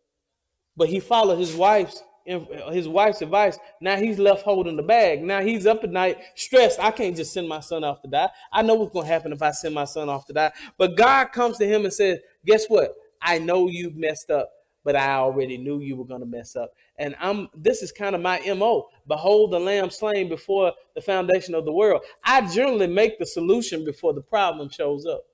[0.77, 3.59] But he followed his wife's his wife's advice.
[3.81, 5.23] Now he's left holding the bag.
[5.23, 6.81] Now he's up at night stressed.
[6.81, 8.29] I can't just send my son off to die.
[8.53, 10.53] I know what's going to happen if I send my son off to die.
[10.77, 12.95] But God comes to him and says, Guess what?
[13.23, 14.51] I know you've messed up,
[14.85, 16.73] but I already knew you were going to mess up.
[16.99, 18.89] And I'm this is kind of my MO.
[19.07, 22.03] Behold the lamb slain before the foundation of the world.
[22.25, 25.25] I generally make the solution before the problem shows up.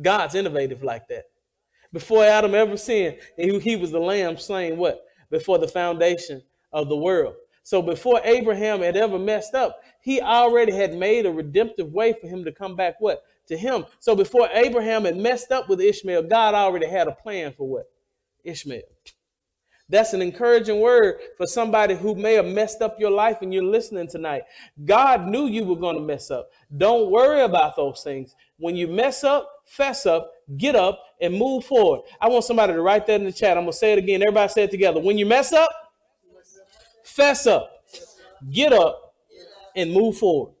[0.00, 1.24] God's innovative like that.
[1.92, 5.07] Before Adam ever sinned, he, he was the lamb slain what?
[5.30, 7.34] Before the foundation of the world.
[7.62, 12.26] So before Abraham had ever messed up, he already had made a redemptive way for
[12.26, 13.22] him to come back what?
[13.48, 13.84] To him.
[14.00, 17.90] So before Abraham had messed up with Ishmael, God already had a plan for what?
[18.42, 18.82] Ishmael.
[19.90, 23.62] That's an encouraging word for somebody who may have messed up your life and you're
[23.62, 24.42] listening tonight.
[24.84, 26.50] God knew you were going to mess up.
[26.76, 28.34] Don't worry about those things.
[28.58, 32.02] When you mess up, fess up, get up, and move forward.
[32.20, 33.56] I want somebody to write that in the chat.
[33.56, 34.22] I'm going to say it again.
[34.22, 35.00] Everybody say it together.
[35.00, 35.70] When you mess up,
[37.02, 37.84] fess up,
[38.50, 39.14] get up,
[39.74, 40.54] and move forward.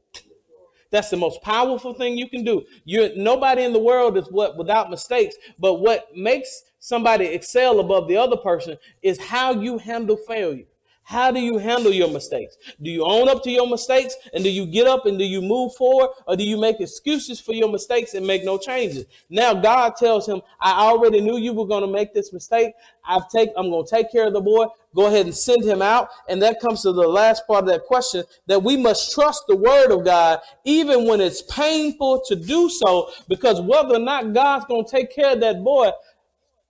[0.90, 2.64] That's the most powerful thing you can do.
[2.84, 8.08] You're nobody in the world is what without mistakes, but what makes somebody excel above
[8.08, 10.64] the other person is how you handle failure.
[11.08, 12.58] How do you handle your mistakes?
[12.82, 15.40] Do you own up to your mistakes and do you get up and do you
[15.40, 19.06] move forward or do you make excuses for your mistakes and make no changes?
[19.30, 22.74] Now God tells him, I already knew you were going to make this mistake.
[23.06, 24.66] I've take, I'm going to take care of the boy.
[24.94, 26.10] Go ahead and send him out.
[26.28, 29.56] And that comes to the last part of that question that we must trust the
[29.56, 34.66] word of God even when it's painful to do so because whether or not God's
[34.66, 35.90] going to take care of that boy,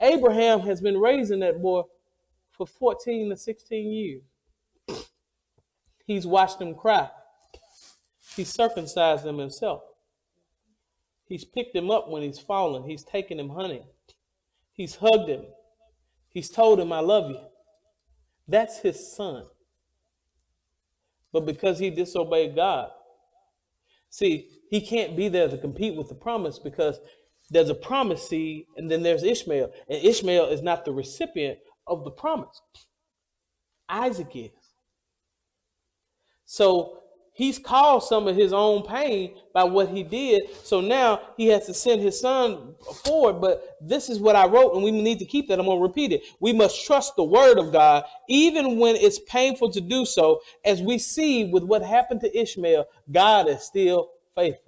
[0.00, 1.82] Abraham has been raising that boy
[2.58, 4.22] for 14 to 16 years.
[6.04, 7.08] He's watched him cry.
[8.36, 9.82] He's circumcised him himself.
[11.26, 12.88] He's picked him up when he's fallen.
[12.88, 13.84] He's taken him hunting.
[14.72, 15.44] He's hugged him.
[16.30, 17.40] He's told him, I love you.
[18.46, 19.44] That's his son.
[21.32, 22.90] But because he disobeyed God,
[24.08, 26.98] see, he can't be there to compete with the promise because
[27.50, 29.70] there's a promise seed and then there's Ishmael.
[29.88, 31.58] And Ishmael is not the recipient
[31.88, 32.60] of the promise.
[33.88, 34.50] Isaac is.
[36.44, 40.42] So he's caused some of his own pain by what he did.
[40.64, 42.74] So now he has to send his son
[43.04, 43.40] forward.
[43.40, 45.58] But this is what I wrote, and we need to keep that.
[45.58, 46.22] I'm going to repeat it.
[46.40, 50.40] We must trust the word of God, even when it's painful to do so.
[50.64, 54.67] As we see with what happened to Ishmael, God is still faithful.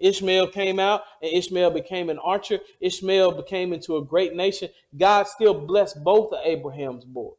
[0.00, 2.60] Ishmael came out and Ishmael became an archer.
[2.80, 4.68] Ishmael became into a great nation.
[4.96, 7.34] God still blessed both of Abraham's boys.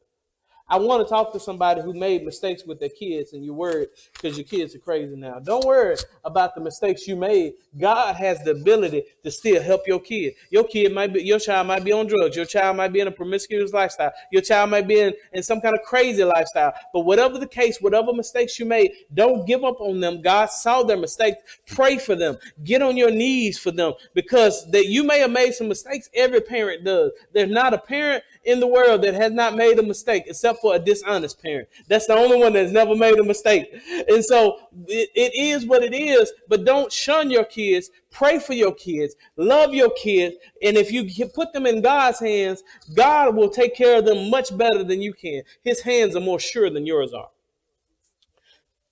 [0.70, 3.89] I want to talk to somebody who made mistakes with their kids and you're worried
[4.13, 5.39] because your kids are crazy now.
[5.39, 7.53] Don't worry about the mistakes you made.
[7.78, 10.34] God has the ability to still help your kid.
[10.51, 12.36] Your kid might be, your child might be on drugs.
[12.36, 14.11] Your child might be in a promiscuous lifestyle.
[14.32, 16.74] Your child might be in, in some kind of crazy lifestyle.
[16.93, 20.22] But whatever the case, whatever mistakes you made, don't give up on them.
[20.22, 21.38] God saw their mistakes.
[21.65, 22.38] Pray for them.
[22.63, 26.09] Get on your knees for them because that you may have made some mistakes.
[26.13, 27.11] Every parent does.
[27.34, 30.76] There's not a parent in the world that has not made a mistake except for
[30.76, 31.68] a dishonest parent.
[31.88, 33.68] That's the only one that's never made a mistake.
[34.10, 37.89] And so it, it is what it is, but don't shun your kids.
[38.12, 39.16] Pray for your kids.
[39.38, 40.36] Love your kids.
[40.64, 44.55] And if you put them in God's hands, God will take care of them much
[44.57, 45.43] better than you can.
[45.64, 47.30] His hands are more sure than yours are.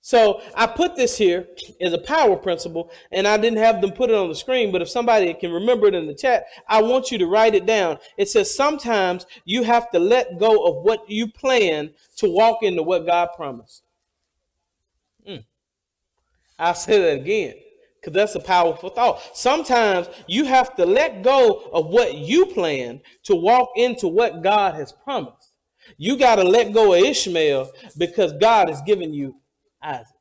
[0.08, 1.46] So I put this here
[1.82, 4.80] as a power principle, and I didn't have them put it on the screen, but
[4.80, 7.98] if somebody can remember it in the chat, I want you to write it down.
[8.16, 12.82] It says sometimes you have to let go of what you plan to walk into
[12.82, 13.82] what God promised.
[15.28, 15.44] Mm.
[16.58, 17.56] I'll say that again
[18.00, 19.36] because that's a powerful thought.
[19.36, 24.72] Sometimes you have to let go of what you plan to walk into what God
[24.72, 25.52] has promised.
[25.98, 29.34] You got to let go of Ishmael because God has given you
[29.82, 30.18] Isaac.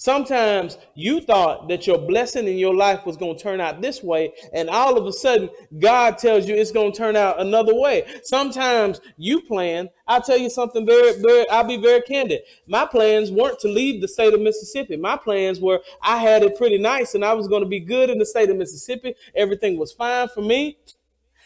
[0.00, 4.02] Sometimes you thought that your blessing in your life was going to turn out this
[4.02, 7.74] way, and all of a sudden, God tells you it's going to turn out another
[7.74, 8.06] way.
[8.22, 9.90] Sometimes you plan.
[10.08, 12.40] I'll tell you something very, very, I'll be very candid.
[12.66, 14.96] My plans weren't to leave the state of Mississippi.
[14.96, 18.08] My plans were I had it pretty nice, and I was going to be good
[18.08, 19.14] in the state of Mississippi.
[19.34, 20.78] Everything was fine for me.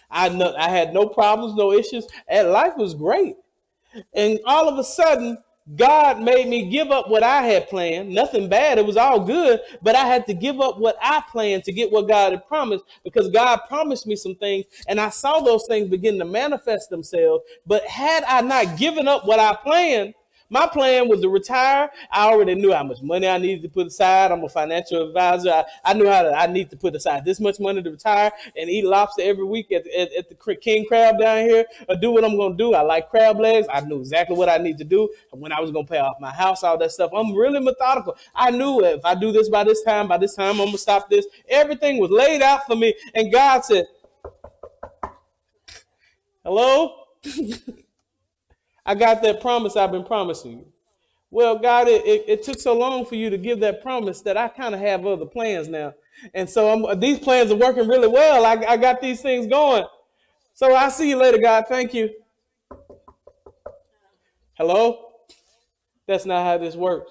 [0.08, 3.34] I, no, I had no problems, no issues, and life was great.
[4.12, 5.38] And all of a sudden,
[5.76, 8.10] God made me give up what I had planned.
[8.10, 8.76] Nothing bad.
[8.76, 11.90] It was all good, but I had to give up what I planned to get
[11.90, 15.88] what God had promised because God promised me some things and I saw those things
[15.88, 17.44] begin to manifest themselves.
[17.66, 20.12] But had I not given up what I planned,
[20.50, 21.90] My plan was to retire.
[22.12, 24.30] I already knew how much money I needed to put aside.
[24.30, 25.50] I'm a financial advisor.
[25.50, 28.30] I, I knew how to, I need to put aside this much money to retire
[28.56, 32.10] and eat lobster every week at, at, at the King Crab down here or do
[32.10, 32.74] what I'm going to do.
[32.74, 33.66] I like crab legs.
[33.72, 36.16] I knew exactly what I need to do when I was going to pay off
[36.20, 37.10] my house, all that stuff.
[37.14, 38.16] I'm really methodical.
[38.34, 40.78] I knew if I do this by this time, by this time, I'm going to
[40.78, 41.26] stop this.
[41.48, 42.94] Everything was laid out for me.
[43.14, 43.86] And God said,
[46.44, 47.06] hello?
[48.86, 50.66] I got that promise I've been promising you.
[51.30, 54.36] Well, God, it, it, it took so long for you to give that promise that
[54.36, 55.94] I kind of have other plans now.
[56.32, 58.46] And so I'm, these plans are working really well.
[58.46, 59.84] I, I got these things going.
[60.52, 61.64] So I'll see you later, God.
[61.68, 62.10] Thank you.
[64.54, 65.10] Hello?
[66.06, 67.10] That's not how this works.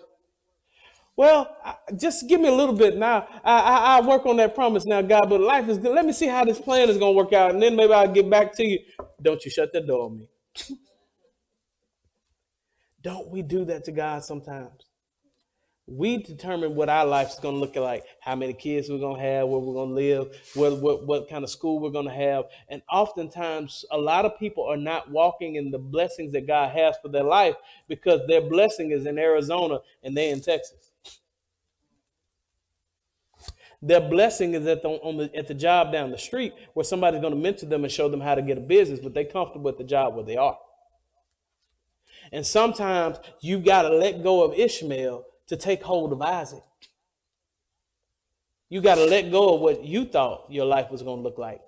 [1.15, 1.55] Well,
[1.97, 3.27] just give me a little bit now.
[3.43, 5.29] I, I, I work on that promise now, God.
[5.29, 5.93] But life is good.
[5.93, 8.07] Let me see how this plan is going to work out, and then maybe I'll
[8.07, 8.79] get back to you.
[9.21, 10.29] Don't you shut the door on me.
[13.03, 14.85] Don't we do that to God sometimes?
[15.85, 19.17] We determine what our life is going to look like, how many kids we're going
[19.17, 22.07] to have, where we're going to live, what, what, what kind of school we're going
[22.07, 22.45] to have.
[22.69, 26.95] And oftentimes, a lot of people are not walking in the blessings that God has
[27.01, 27.55] for their life
[27.89, 30.91] because their blessing is in Arizona and they're in Texas.
[33.81, 37.19] Their blessing is at the, on the, at the job down the street where somebody's
[37.19, 39.69] going to mentor them and show them how to get a business, but they're comfortable
[39.69, 40.57] at the job where they are.
[42.33, 46.63] And sometimes you've got to let go of Ishmael to take hold of Isaac.
[48.69, 51.37] You got to let go of what you thought your life was going to look
[51.37, 51.61] like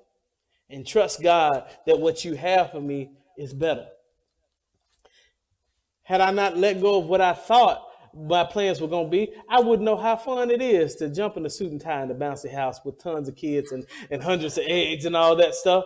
[0.67, 3.85] and trust God that what you have for me is better.
[6.01, 7.83] Had I not let go of what I thought
[8.15, 11.37] my plans were going to be, I wouldn't know how fun it is to jump
[11.37, 14.23] in a suit and tie in the bouncy house with tons of kids and, and
[14.23, 15.85] hundreds of eggs and all that stuff.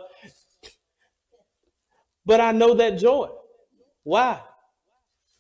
[2.25, 3.27] But I know that joy.
[4.03, 4.39] Why?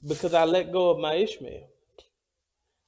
[0.05, 1.67] Because I let go of my Ishmael.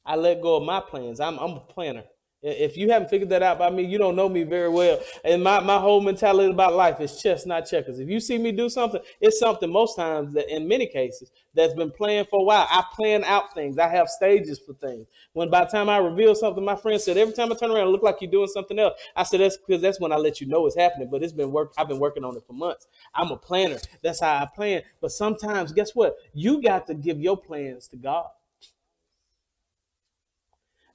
[0.05, 1.19] I let go of my plans.
[1.19, 2.03] I'm, I'm a planner.
[2.43, 4.99] If you haven't figured that out by me, you don't know me very well.
[5.23, 7.99] And my, my whole mentality about life is chess, not checkers.
[7.99, 11.75] If you see me do something, it's something most times that in many cases that's
[11.75, 12.65] been planned for a while.
[12.67, 13.77] I plan out things.
[13.77, 15.05] I have stages for things.
[15.33, 17.89] When by the time I reveal something, my friend said, every time I turn around,
[17.89, 18.99] look like you're doing something else.
[19.15, 21.09] I said, that's because that's when I let you know it's happening.
[21.11, 21.73] But it's been work.
[21.77, 22.87] I've been working on it for months.
[23.13, 23.77] I'm a planner.
[24.01, 24.81] That's how I plan.
[24.99, 26.15] But sometimes, guess what?
[26.33, 28.29] You got to give your plans to God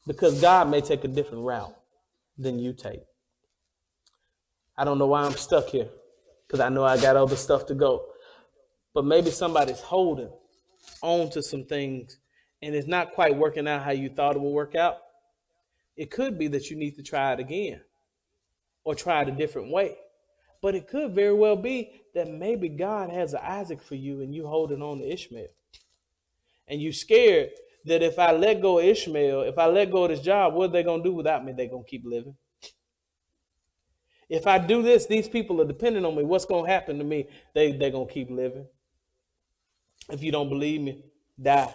[0.07, 1.75] because God may take a different route
[2.39, 3.01] than you take.
[4.77, 5.89] I don't know why I'm stuck here
[6.47, 8.07] because I know I got other stuff to go.
[8.95, 10.31] But maybe somebody's holding
[11.03, 12.19] on to some things
[12.63, 14.99] and it's not quite working out how you thought it would work out.
[15.97, 17.81] It could be that you need to try it again
[18.85, 19.97] or try it a different way.
[20.63, 24.35] But it could very well be that maybe God has an Isaac for you and
[24.35, 25.49] you holding on to Ishmael.
[26.69, 27.51] And you scared
[27.87, 30.71] that if I let go of Ishmael, if I let go of this job, what
[30.71, 31.53] are they going to do without me?
[31.53, 32.37] They're going to keep living.
[34.29, 36.25] If I do this, these people are depending on me.
[36.25, 37.29] What's going to happen to me?
[37.55, 38.67] They, they're going to keep living.
[40.11, 41.05] If you don't believe me,
[41.41, 41.73] die.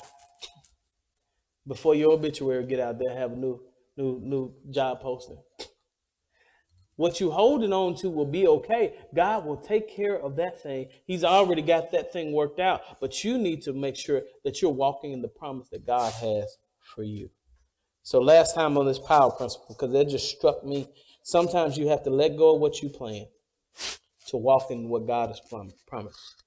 [1.65, 3.61] Before your obituary get out there, have a new,
[3.95, 5.37] new, new job posting.
[7.01, 8.93] What you holding on to will be okay.
[9.11, 10.89] God will take care of that thing.
[11.07, 12.99] He's already got that thing worked out.
[12.99, 16.59] But you need to make sure that you're walking in the promise that God has
[16.79, 17.31] for you.
[18.03, 20.89] So last time on this power principle, because that just struck me.
[21.23, 23.25] Sometimes you have to let go of what you plan
[24.27, 25.41] to walk in what God has
[25.87, 26.43] promised.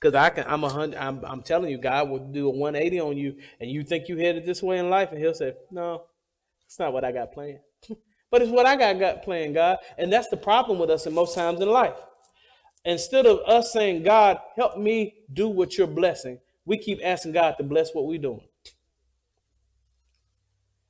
[0.00, 0.98] Because I can, I'm a hundred.
[0.98, 4.16] I'm, I'm telling you, God will do a 180 on you, and you think you
[4.16, 6.06] headed this way in life, and He'll say, "No,
[6.66, 7.60] it's not what I got planned."
[8.34, 9.78] But it's what I got, got playing, God.
[9.96, 11.94] And that's the problem with us in most times in life.
[12.84, 17.54] Instead of us saying, God, help me do what you're blessing, we keep asking God
[17.58, 18.44] to bless what we're doing.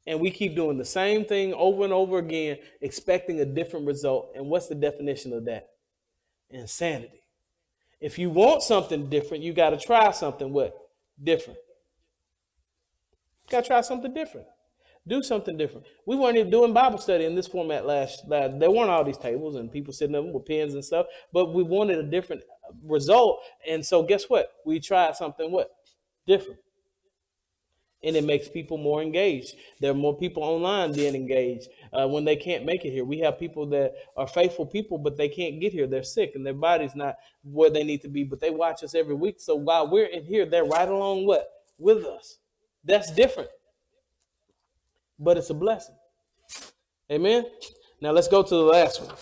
[0.06, 4.32] And we keep doing the same thing over and over again, expecting a different result.
[4.34, 5.68] And what's the definition of that?
[6.48, 7.24] Insanity.
[8.00, 10.74] If you want something different, you got to try something what?
[11.22, 11.58] Different.
[13.44, 14.46] You got to try something different
[15.06, 15.86] do something different.
[16.06, 18.26] We weren't even doing Bible study in this format last.
[18.26, 21.52] last there weren't all these tables and people sitting up with pens and stuff, but
[21.52, 22.42] we wanted a different
[22.82, 23.40] result.
[23.68, 24.52] And so, guess what?
[24.64, 25.70] We tried something what
[26.26, 26.60] different,
[28.02, 29.54] and it makes people more engaged.
[29.80, 33.04] There are more people online being engaged uh, when they can't make it here.
[33.04, 35.86] We have people that are faithful people, but they can't get here.
[35.86, 38.94] They're sick and their body's not where they need to be, but they watch us
[38.94, 39.36] every week.
[39.38, 41.46] So while we're in here, they're right along what
[41.78, 42.38] with us.
[42.84, 43.50] That's different
[45.18, 45.96] but it's a blessing.
[47.10, 47.44] Amen.
[48.00, 49.14] Now let's go to the last one.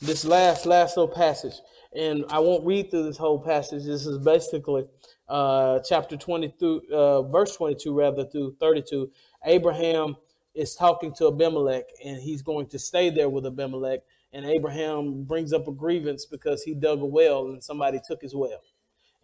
[0.00, 1.54] This last, last little passage
[1.94, 3.84] And I won't read through this whole passage.
[3.84, 4.86] This is basically
[5.28, 9.10] uh, chapter 20 through uh, verse 22, rather, through 32.
[9.44, 10.16] Abraham
[10.54, 14.00] is talking to Abimelech, and he's going to stay there with Abimelech.
[14.32, 18.34] And Abraham brings up a grievance because he dug a well and somebody took his
[18.34, 18.62] well,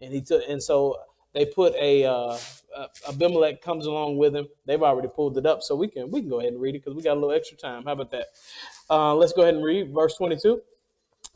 [0.01, 0.95] and he took, and so
[1.33, 2.37] they put a uh,
[3.07, 4.47] Abimelech comes along with him.
[4.65, 6.83] They've already pulled it up, so we can we can go ahead and read it
[6.83, 7.83] because we got a little extra time.
[7.85, 8.27] How about that?
[8.89, 10.61] Uh, let's go ahead and read verse 22.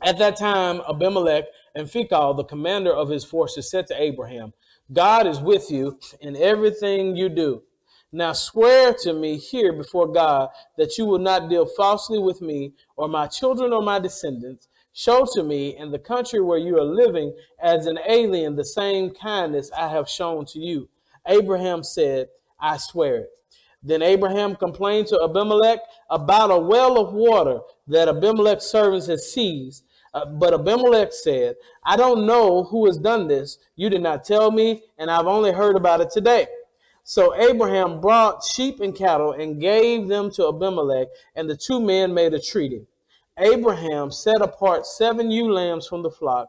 [0.02, 4.52] At that time, Abimelech and Phicol, the commander of his forces, said to Abraham,
[4.92, 7.62] God is with you in everything you do.
[8.12, 12.74] Now swear to me here before God that you will not deal falsely with me
[12.96, 14.68] or my children or my descendants.
[14.96, 19.10] Show to me in the country where you are living as an alien the same
[19.10, 20.88] kindness I have shown to you.
[21.26, 22.28] Abraham said,
[22.60, 23.30] I swear it.
[23.82, 25.80] Then Abraham complained to Abimelech
[26.10, 29.84] about a well of water that Abimelech's servants had seized.
[30.14, 33.58] Uh, but Abimelech said, I don't know who has done this.
[33.74, 36.46] You did not tell me, and I've only heard about it today.
[37.02, 42.14] So Abraham brought sheep and cattle and gave them to Abimelech, and the two men
[42.14, 42.86] made a treaty.
[43.38, 46.48] Abraham set apart seven ewe lambs from the flock.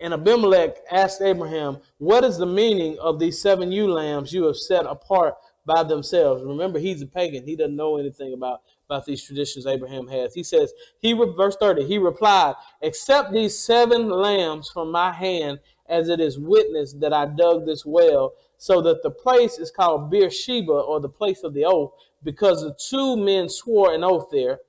[0.00, 4.56] And Abimelech asked Abraham, What is the meaning of these seven ewe lambs you have
[4.56, 5.34] set apart
[5.66, 6.42] by themselves.
[6.44, 7.44] Remember, he's a pagan.
[7.44, 10.32] He doesn't know anything about, about these traditions Abraham has.
[10.32, 16.08] He says, he verse 30, he replied, Accept these seven lambs from my hand as
[16.08, 20.72] it is witness that I dug this well, so that the place is called Beersheba,
[20.72, 21.92] or the place of the oath,
[22.22, 24.60] because the two men swore an oath there.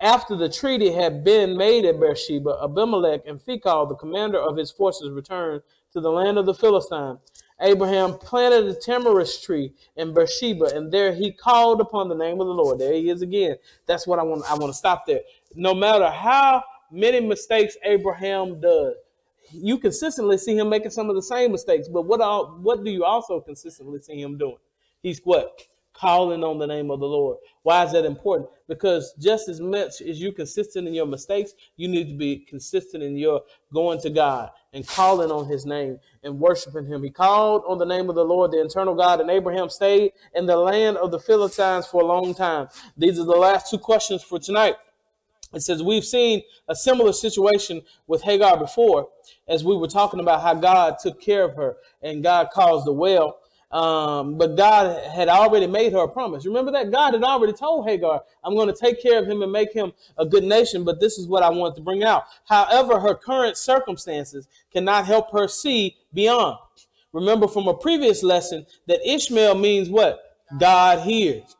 [0.00, 4.70] After the treaty had been made at Beersheba, Abimelech and Phicol, the commander of his
[4.70, 7.18] forces, returned to the land of the Philistines.
[7.60, 12.46] Abraham planted a tamarisk tree in Beersheba, and there he called upon the name of
[12.46, 12.78] the Lord.
[12.78, 13.56] There he is again.
[13.86, 14.48] That's what I want.
[14.48, 15.22] I want to stop there.
[15.56, 18.94] No matter how many mistakes Abraham does,
[19.50, 21.88] you consistently see him making some of the same mistakes.
[21.88, 24.58] But what all, what do you also consistently see him doing?
[25.02, 25.60] He's what
[25.98, 27.38] calling on the name of the Lord.
[27.62, 28.48] Why is that important?
[28.68, 33.02] Because just as much as you consistent in your mistakes, you need to be consistent
[33.02, 33.42] in your
[33.72, 37.02] going to God and calling on his name and worshiping him.
[37.02, 40.46] He called on the name of the Lord, the eternal God, and Abraham stayed in
[40.46, 42.68] the land of the Philistines for a long time.
[42.96, 44.76] These are the last two questions for tonight.
[45.54, 49.08] It says, We've seen a similar situation with Hagar before,
[49.48, 52.92] as we were talking about how God took care of her and God caused the
[52.92, 53.38] well
[53.70, 56.46] um, but God had already made her a promise.
[56.46, 59.52] Remember that God had already told Hagar, I'm going to take care of him and
[59.52, 62.24] make him a good nation, but this is what I want to bring out.
[62.46, 66.58] However, her current circumstances cannot help her see beyond.
[67.12, 70.36] Remember from a previous lesson that Ishmael means what?
[70.58, 71.56] God hears.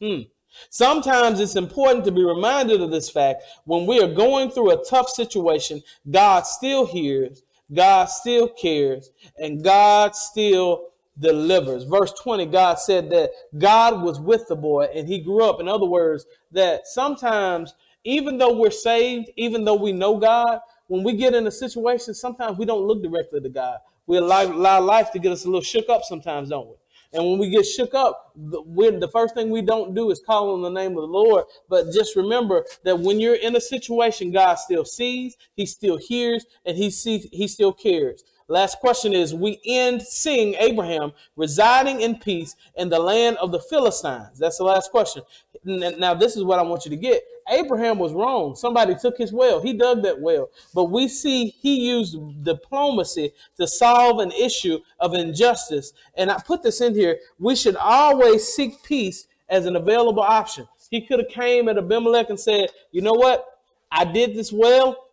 [0.00, 0.22] Hmm.
[0.68, 4.84] Sometimes it's important to be reminded of this fact when we are going through a
[4.84, 11.84] tough situation, God still hears, God still cares, and God still delivers.
[11.84, 15.60] Verse 20, God said that God was with the boy and he grew up.
[15.60, 21.04] In other words, that sometimes, even though we're saved, even though we know God, when
[21.04, 23.78] we get in a situation, sometimes we don't look directly to God.
[24.06, 26.74] We allow, allow life to get us a little shook up sometimes, don't we?
[27.12, 28.62] And when we get shook up, the,
[29.00, 31.44] the first thing we don't do is call on the name of the Lord.
[31.68, 36.46] But just remember that when you're in a situation, God still sees, He still hears,
[36.64, 38.22] and He sees, He still cares.
[38.50, 43.60] Last question is We end seeing Abraham residing in peace in the land of the
[43.60, 44.40] Philistines.
[44.40, 45.22] That's the last question.
[45.64, 47.22] Now, this is what I want you to get.
[47.48, 48.56] Abraham was wrong.
[48.56, 49.60] Somebody took his well.
[49.60, 50.50] He dug that well.
[50.74, 55.92] But we see he used diplomacy to solve an issue of injustice.
[56.16, 57.20] And I put this in here.
[57.38, 60.66] We should always seek peace as an available option.
[60.90, 63.46] He could have came at Abimelech and said, you know what?
[63.92, 65.06] I did this well.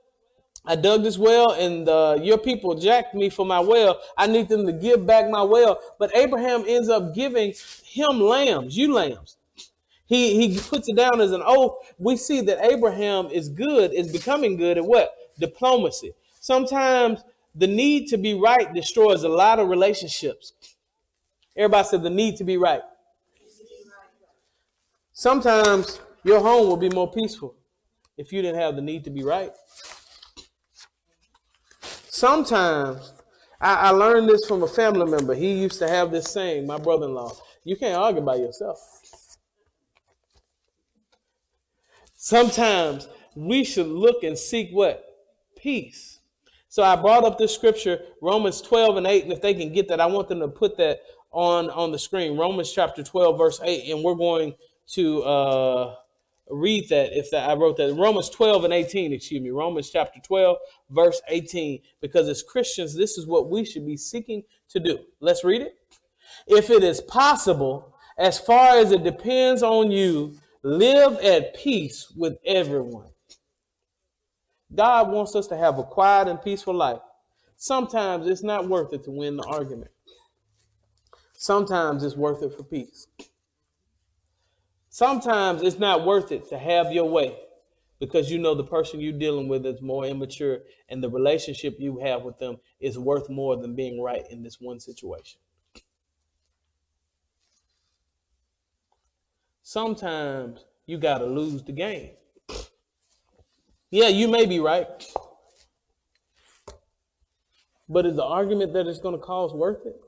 [0.67, 4.01] I dug this well and uh, your people jacked me for my well.
[4.17, 5.79] I need them to give back my well.
[5.97, 7.53] But Abraham ends up giving
[7.83, 9.37] him lambs, ewe lambs.
[10.05, 11.93] He, he puts it down as an oath.
[11.97, 15.13] We see that Abraham is good, is becoming good at what?
[15.39, 16.13] Diplomacy.
[16.39, 17.23] Sometimes
[17.55, 20.53] the need to be right destroys a lot of relationships.
[21.55, 22.81] Everybody said the need to be right.
[25.11, 27.55] Sometimes your home will be more peaceful
[28.17, 29.51] if you didn't have the need to be right.
[32.17, 33.13] Sometimes
[33.61, 35.35] I, I learned this from a family member.
[35.35, 37.31] He used to have this saying, my brother in law,
[37.63, 38.79] you can't argue by yourself.
[42.15, 45.05] Sometimes we should look and seek what?
[45.55, 46.19] Peace.
[46.69, 49.87] So I brought up this scripture, Romans 12 and 8, and if they can get
[49.89, 52.35] that, I want them to put that on, on the screen.
[52.35, 54.55] Romans chapter 12, verse 8, and we're going
[54.93, 55.95] to uh,
[56.49, 60.19] read that if that, I wrote that Romans 12 and 18, excuse me, Romans chapter
[60.19, 60.57] 12,
[60.89, 64.99] verse 18, because as Christians, this is what we should be seeking to do.
[65.19, 65.77] Let's read it.
[66.47, 72.37] If it is possible, as far as it depends on you, live at peace with
[72.45, 73.07] everyone.
[74.73, 76.99] God wants us to have a quiet and peaceful life.
[77.55, 79.91] Sometimes it's not worth it to win the argument.
[81.33, 83.07] Sometimes it's worth it for peace.
[84.97, 87.37] Sometimes it's not worth it to have your way
[87.99, 91.99] because you know the person you're dealing with is more immature and the relationship you
[91.99, 95.39] have with them is worth more than being right in this one situation.
[99.61, 102.13] Sometimes you got to lose the game.
[103.91, 104.87] Yeah, you may be right.
[107.87, 110.06] But is the argument that it's going to cause worth it?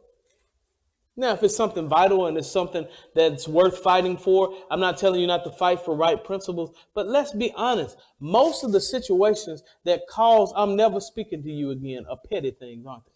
[1.20, 5.20] Now, if it's something vital and it's something that's worth fighting for, I'm not telling
[5.20, 7.98] you not to fight for right principles, but let's be honest.
[8.22, 12.86] Most of the situations that cause I'm never speaking to you again are petty things,
[12.88, 13.12] aren't they?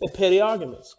[0.00, 0.96] They're petty arguments.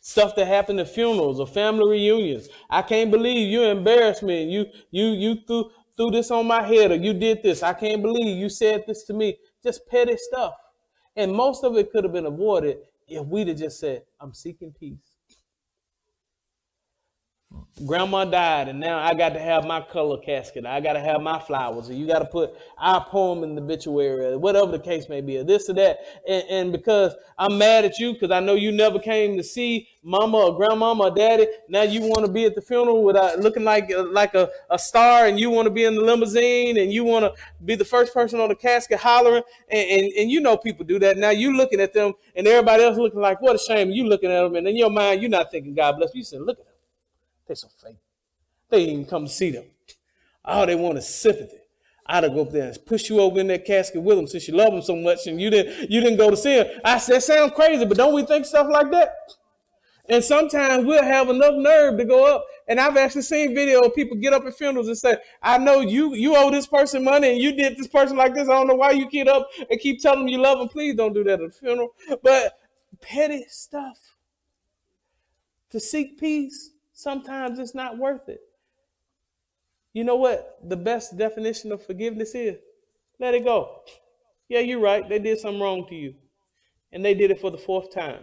[0.00, 2.48] Stuff that happened at funerals or family reunions.
[2.68, 4.42] I can't believe you embarrassed me.
[4.42, 7.62] You you you threw threw this on my head or you did this.
[7.62, 9.38] I can't believe you said this to me.
[9.62, 10.54] Just petty stuff.
[11.14, 12.78] And most of it could have been avoided
[13.10, 15.09] if we'd have just said, I'm seeking peace.
[17.86, 20.66] Grandma died, and now I got to have my color casket.
[20.66, 21.88] I got to have my flowers.
[21.88, 25.38] And you got to put our poem in the obituary, whatever the case may be,
[25.38, 25.98] or this or that.
[26.28, 29.88] And, and because I'm mad at you, because I know you never came to see
[30.02, 33.64] mama or grandmama or daddy, now you want to be at the funeral without looking
[33.64, 37.02] like like a, a star, and you want to be in the limousine, and you
[37.02, 37.32] want to
[37.64, 39.42] be the first person on the casket hollering.
[39.70, 41.16] And, and, and you know people do that.
[41.16, 43.90] Now you looking at them, and everybody else looking like, what a shame.
[43.90, 46.18] You looking at them, and in your mind, you're not thinking, God bless you.
[46.18, 46.69] You said, look at.
[47.50, 47.96] They're so fake.
[48.68, 49.64] They didn't even come to see them.
[50.44, 51.56] All they want is sympathy.
[52.06, 54.54] I'd go up there and push you over in that casket with them since you
[54.54, 56.68] love them so much and you didn't you didn't go to see them.
[56.84, 59.16] I said, sounds crazy, but don't we think stuff like that?
[60.08, 62.46] And sometimes we'll have enough nerve to go up.
[62.68, 65.80] And I've actually seen video of people get up at funerals and say, I know
[65.80, 68.48] you you owe this person money and you did this person like this.
[68.48, 70.68] I don't know why you get up and keep telling them you love them.
[70.68, 71.94] Please don't do that at a funeral.
[72.22, 72.60] But
[73.00, 73.98] petty stuff.
[75.70, 76.70] To seek peace
[77.00, 78.40] sometimes it's not worth it.
[79.92, 82.58] You know what the best definition of forgiveness is?
[83.18, 83.80] Let it go.
[84.48, 85.08] Yeah, you're right.
[85.08, 86.14] They did something wrong to you.
[86.92, 88.22] And they did it for the fourth time.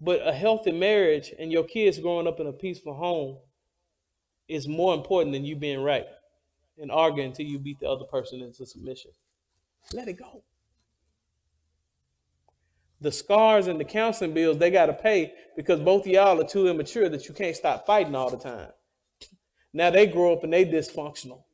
[0.00, 3.38] But a healthy marriage and your kids growing up in a peaceful home
[4.48, 6.06] is more important than you being right
[6.78, 9.10] and arguing until you beat the other person into submission.
[9.92, 10.42] Let it go
[13.00, 16.68] the scars and the counseling bills they got to pay because both y'all are too
[16.68, 18.70] immature that you can't stop fighting all the time.
[19.72, 21.44] Now they grow up and they dysfunctional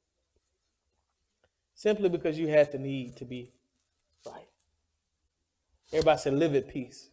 [1.75, 3.51] simply because you had the need to be
[4.25, 4.49] right.
[5.93, 7.09] Everybody said, "Live at peace."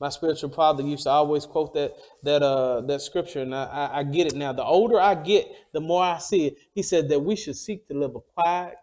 [0.00, 1.92] My spiritual father used to always quote that
[2.24, 4.52] that uh that scripture, and I, I, I get it now.
[4.52, 6.56] The older I get, the more I see it.
[6.72, 8.78] He said that we should seek to live a quiet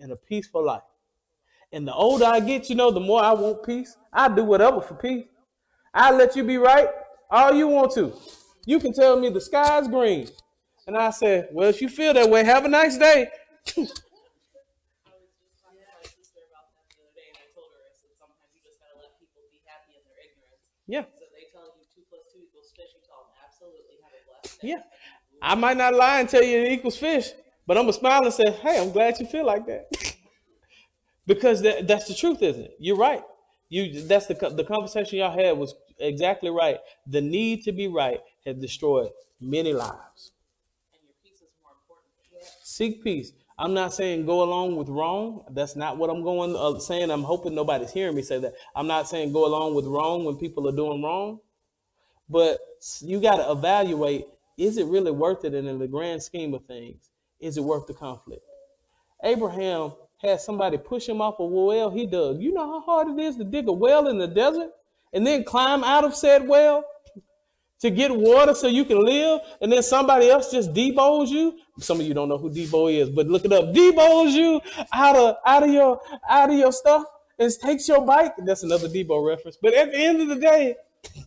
[0.00, 0.82] and a peaceful life
[1.72, 3.96] and the older I get, you know, the more I want peace.
[4.12, 5.24] I do whatever for peace.
[5.94, 6.88] I let you be right
[7.30, 8.12] all you want to.
[8.66, 10.28] You can tell me the sky's green.
[10.86, 13.28] And I said, Well, if you feel that way, have a nice day.
[20.86, 21.02] Yeah.
[21.02, 24.22] So they tell you two plus two equals fish, you tell them absolutely have a
[24.28, 24.68] blessed day.
[24.68, 24.82] Yeah.
[25.40, 27.30] I might not lie and tell you it equals fish,
[27.66, 29.86] but I'm gonna smile and say, Hey, I'm glad you feel like that.
[31.34, 32.76] because that, that's the truth, isn't it?
[32.78, 33.22] You're right.
[33.68, 36.78] You that's the the conversation y'all had was exactly right.
[37.06, 39.10] The need to be right has destroyed
[39.40, 40.32] many lives.
[41.22, 41.42] Peace
[42.62, 43.32] Seek peace.
[43.58, 45.44] I'm not saying go along with wrong.
[45.50, 47.10] That's not what I'm going uh, saying.
[47.10, 48.54] I'm hoping nobody's hearing me say that.
[48.74, 51.40] I'm not saying go along with wrong when people are doing wrong.
[52.28, 52.58] But
[53.00, 54.26] you got to evaluate:
[54.58, 55.54] is it really worth it?
[55.54, 57.10] And in the grand scheme of things,
[57.40, 58.42] is it worth the conflict?
[59.24, 59.92] Abraham
[60.22, 62.40] had somebody push him off a well he dug.
[62.40, 64.70] You know how hard it is to dig a well in the desert
[65.12, 66.84] and then climb out of said well
[67.80, 71.58] to get water so you can live, and then somebody else just debows you.
[71.80, 73.74] Some of you don't know who Debo is, but look it up.
[73.74, 74.60] Debows you
[74.92, 77.04] out of out of your out of your stuff
[77.40, 78.34] and takes your bike.
[78.38, 79.58] That's another Debo reference.
[79.60, 80.76] But at the end of the day,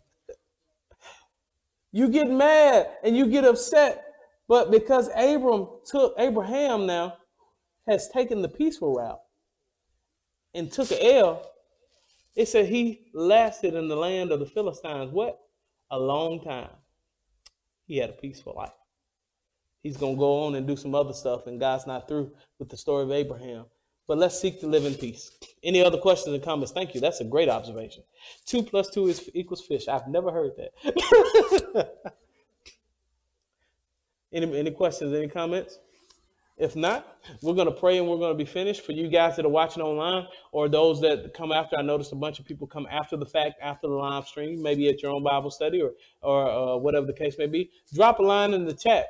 [1.91, 4.03] you get mad and you get upset.
[4.47, 7.17] But because Abram took Abraham now
[7.87, 9.21] has taken the peaceful route
[10.53, 11.51] and took an L,
[12.35, 15.39] it said he lasted in the land of the Philistines what?
[15.91, 16.69] A long time.
[17.87, 18.71] He had a peaceful life.
[19.83, 22.69] He's going to go on and do some other stuff, and God's not through with
[22.69, 23.65] the story of Abraham.
[24.07, 25.31] But let's seek to live in peace.
[25.63, 26.71] Any other questions and comments?
[26.71, 27.01] Thank you.
[27.01, 28.03] That's a great observation.
[28.45, 29.87] Two plus two is equals fish.
[29.87, 31.91] I've never heard that.
[34.33, 35.13] any any questions?
[35.13, 35.79] Any comments?
[36.57, 38.85] If not, we're going to pray and we're going to be finished.
[38.85, 42.15] For you guys that are watching online or those that come after, I noticed a
[42.15, 45.23] bunch of people come after the fact, after the live stream, maybe at your own
[45.23, 45.91] Bible study or
[46.21, 47.71] or uh, whatever the case may be.
[47.93, 49.07] Drop a line in the chat.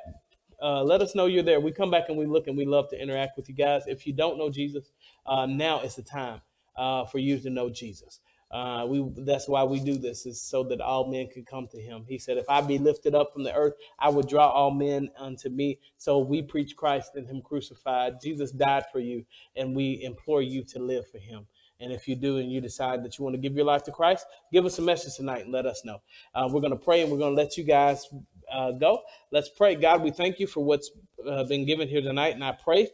[0.60, 1.60] Uh, let us know you're there.
[1.60, 3.82] We come back and we look and we love to interact with you guys.
[3.86, 4.90] If you don't know Jesus,
[5.26, 6.40] uh, now is the time
[6.76, 8.20] uh, for you to know Jesus.
[8.50, 11.80] Uh, we that's why we do this is so that all men could come to
[11.80, 12.04] him.
[12.06, 15.10] He said, "If I be lifted up from the earth, I would draw all men
[15.18, 18.20] unto me." So we preach Christ and Him crucified.
[18.20, 19.24] Jesus died for you,
[19.56, 21.46] and we implore you to live for Him.
[21.80, 23.92] And if you do, and you decide that you want to give your life to
[23.92, 26.00] Christ, give us a message tonight and let us know.
[26.34, 28.08] Uh, we're going to pray and we're going to let you guys
[28.50, 29.02] uh, go.
[29.30, 29.74] Let's pray.
[29.74, 30.90] God, we thank you for what's
[31.28, 32.88] uh, been given here tonight, and I pray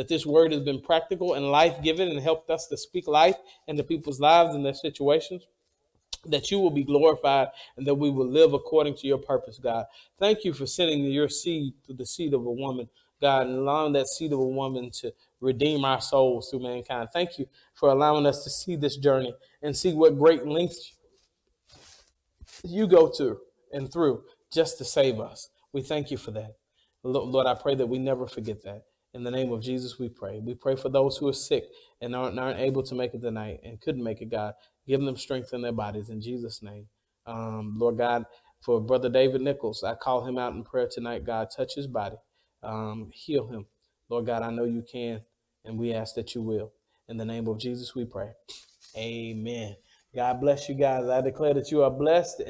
[0.00, 3.36] that this word has been practical and life giving and helped us to speak life
[3.66, 5.46] into people's lives and their situations.
[6.24, 9.84] That you will be glorified and that we will live according to your purpose, God.
[10.18, 12.88] Thank you for sending your seed through the seed of a woman,
[13.20, 17.10] God, and allowing that seed of a woman to redeem our souls through mankind.
[17.12, 20.94] Thank you for allowing us to see this journey and see what great lengths
[22.64, 23.38] you go to
[23.70, 25.50] and through just to save us.
[25.74, 26.56] We thank you for that.
[27.02, 28.84] Lord, I pray that we never forget that.
[29.12, 30.38] In the name of Jesus, we pray.
[30.38, 31.64] We pray for those who are sick
[32.00, 34.54] and aren't, aren't able to make it tonight and couldn't make it, God.
[34.86, 36.86] Give them strength in their bodies in Jesus' name.
[37.26, 38.24] Um, Lord God,
[38.60, 41.24] for Brother David Nichols, I call him out in prayer tonight.
[41.24, 42.16] God, touch his body,
[42.62, 43.66] um, heal him.
[44.08, 45.22] Lord God, I know you can,
[45.64, 46.72] and we ask that you will.
[47.08, 48.30] In the name of Jesus, we pray.
[48.96, 49.76] Amen.
[50.14, 51.08] God bless you guys.
[51.08, 52.40] I declare that you are blessed.
[52.40, 52.48] In